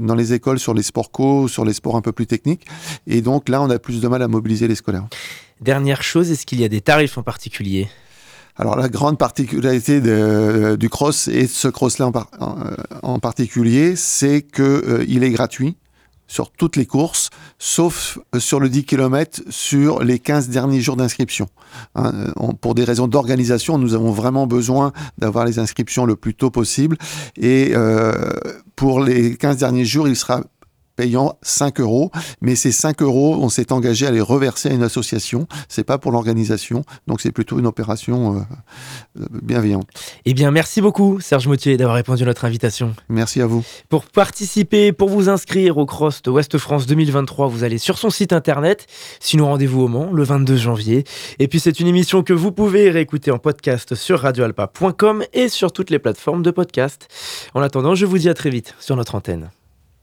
dans 0.00 0.14
les 0.14 0.32
écoles 0.32 0.58
sur 0.58 0.74
les 0.74 0.82
sports 0.82 1.10
co, 1.10 1.48
sur 1.48 1.64
les 1.64 1.72
sports 1.72 1.96
un 1.96 2.02
peu 2.02 2.12
plus 2.12 2.26
techniques 2.26 2.66
et 3.06 3.22
donc 3.22 3.48
là, 3.48 3.62
on 3.62 3.70
a 3.70 3.78
plus 3.78 4.00
de 4.00 4.08
mal 4.08 4.22
à 4.22 4.28
mobiliser 4.28 4.68
les 4.68 4.74
scolaires. 4.74 5.06
Dernière 5.60 6.02
chose, 6.02 6.30
est-ce 6.30 6.46
qu'il 6.46 6.60
y 6.60 6.64
a 6.64 6.68
des 6.68 6.80
tarifs 6.80 7.18
en 7.18 7.22
particulier? 7.22 7.88
Alors 8.58 8.76
la 8.76 8.88
grande 8.88 9.18
particularité 9.18 10.00
du 10.00 10.88
cross 10.88 11.28
et 11.28 11.46
ce 11.46 11.68
cross-là 11.68 12.10
en, 13.02 13.18
particulier, 13.20 13.94
c'est 13.94 14.42
qu'il 14.42 14.64
euh, 14.64 15.22
est 15.22 15.30
gratuit 15.30 15.76
sur 16.26 16.50
toutes 16.50 16.76
les 16.76 16.84
courses, 16.84 17.30
sauf 17.58 18.18
euh, 18.34 18.40
sur 18.40 18.60
le 18.60 18.68
10 18.68 18.84
km 18.84 19.42
sur 19.48 20.02
les 20.02 20.18
15 20.18 20.48
derniers 20.48 20.80
jours 20.80 20.96
d'inscription. 20.96 21.46
Hein, 21.94 22.12
pour 22.60 22.74
des 22.74 22.84
raisons 22.84 23.06
d'organisation, 23.06 23.78
nous 23.78 23.94
avons 23.94 24.10
vraiment 24.10 24.46
besoin 24.46 24.92
d'avoir 25.18 25.44
les 25.44 25.58
inscriptions 25.58 26.04
le 26.04 26.16
plus 26.16 26.34
tôt 26.34 26.50
possible. 26.50 26.98
Et 27.36 27.72
euh, 27.74 28.12
pour 28.76 29.00
les 29.00 29.36
15 29.36 29.56
derniers 29.56 29.84
jours, 29.84 30.08
il 30.08 30.16
sera 30.16 30.42
payant 30.98 31.38
5 31.42 31.78
euros. 31.80 32.10
Mais 32.40 32.56
ces 32.56 32.72
5 32.72 33.02
euros, 33.02 33.38
on 33.40 33.48
s'est 33.48 33.72
engagé 33.72 34.04
à 34.04 34.10
les 34.10 34.20
reverser 34.20 34.68
à 34.68 34.72
une 34.72 34.82
association. 34.82 35.46
C'est 35.68 35.84
pas 35.84 35.96
pour 35.96 36.10
l'organisation. 36.10 36.82
Donc 37.06 37.20
c'est 37.20 37.30
plutôt 37.30 37.60
une 37.60 37.66
opération 37.66 38.34
euh, 38.34 38.40
euh, 39.20 39.26
bienveillante. 39.42 39.86
Eh 40.24 40.34
bien, 40.34 40.50
merci 40.50 40.80
beaucoup, 40.80 41.20
Serge 41.20 41.46
Mautier, 41.46 41.76
d'avoir 41.76 41.94
répondu 41.94 42.24
à 42.24 42.26
notre 42.26 42.44
invitation. 42.44 42.96
Merci 43.08 43.40
à 43.40 43.46
vous. 43.46 43.64
Pour 43.88 44.06
participer, 44.06 44.90
pour 44.92 45.08
vous 45.08 45.28
inscrire 45.28 45.78
au 45.78 45.86
Cross 45.86 46.22
de 46.22 46.30
Ouest 46.30 46.58
France 46.58 46.86
2023, 46.86 47.46
vous 47.46 47.62
allez 47.62 47.78
sur 47.78 47.96
son 47.96 48.10
site 48.10 48.32
internet. 48.32 48.86
Sinon, 49.20 49.46
rendez-vous 49.46 49.82
au 49.82 49.88
Mans 49.88 50.10
le 50.12 50.24
22 50.24 50.56
janvier. 50.56 51.04
Et 51.38 51.46
puis, 51.46 51.60
c'est 51.60 51.78
une 51.78 51.86
émission 51.86 52.24
que 52.24 52.32
vous 52.32 52.50
pouvez 52.50 52.90
réécouter 52.90 53.30
en 53.30 53.38
podcast 53.38 53.94
sur 53.94 54.18
radioalpa.com 54.18 55.22
et 55.32 55.48
sur 55.48 55.70
toutes 55.70 55.90
les 55.90 56.00
plateformes 56.00 56.42
de 56.42 56.50
podcast. 56.50 57.06
En 57.54 57.62
attendant, 57.62 57.94
je 57.94 58.04
vous 58.04 58.18
dis 58.18 58.28
à 58.28 58.34
très 58.34 58.50
vite 58.50 58.74
sur 58.80 58.96
notre 58.96 59.14
antenne. 59.14 59.50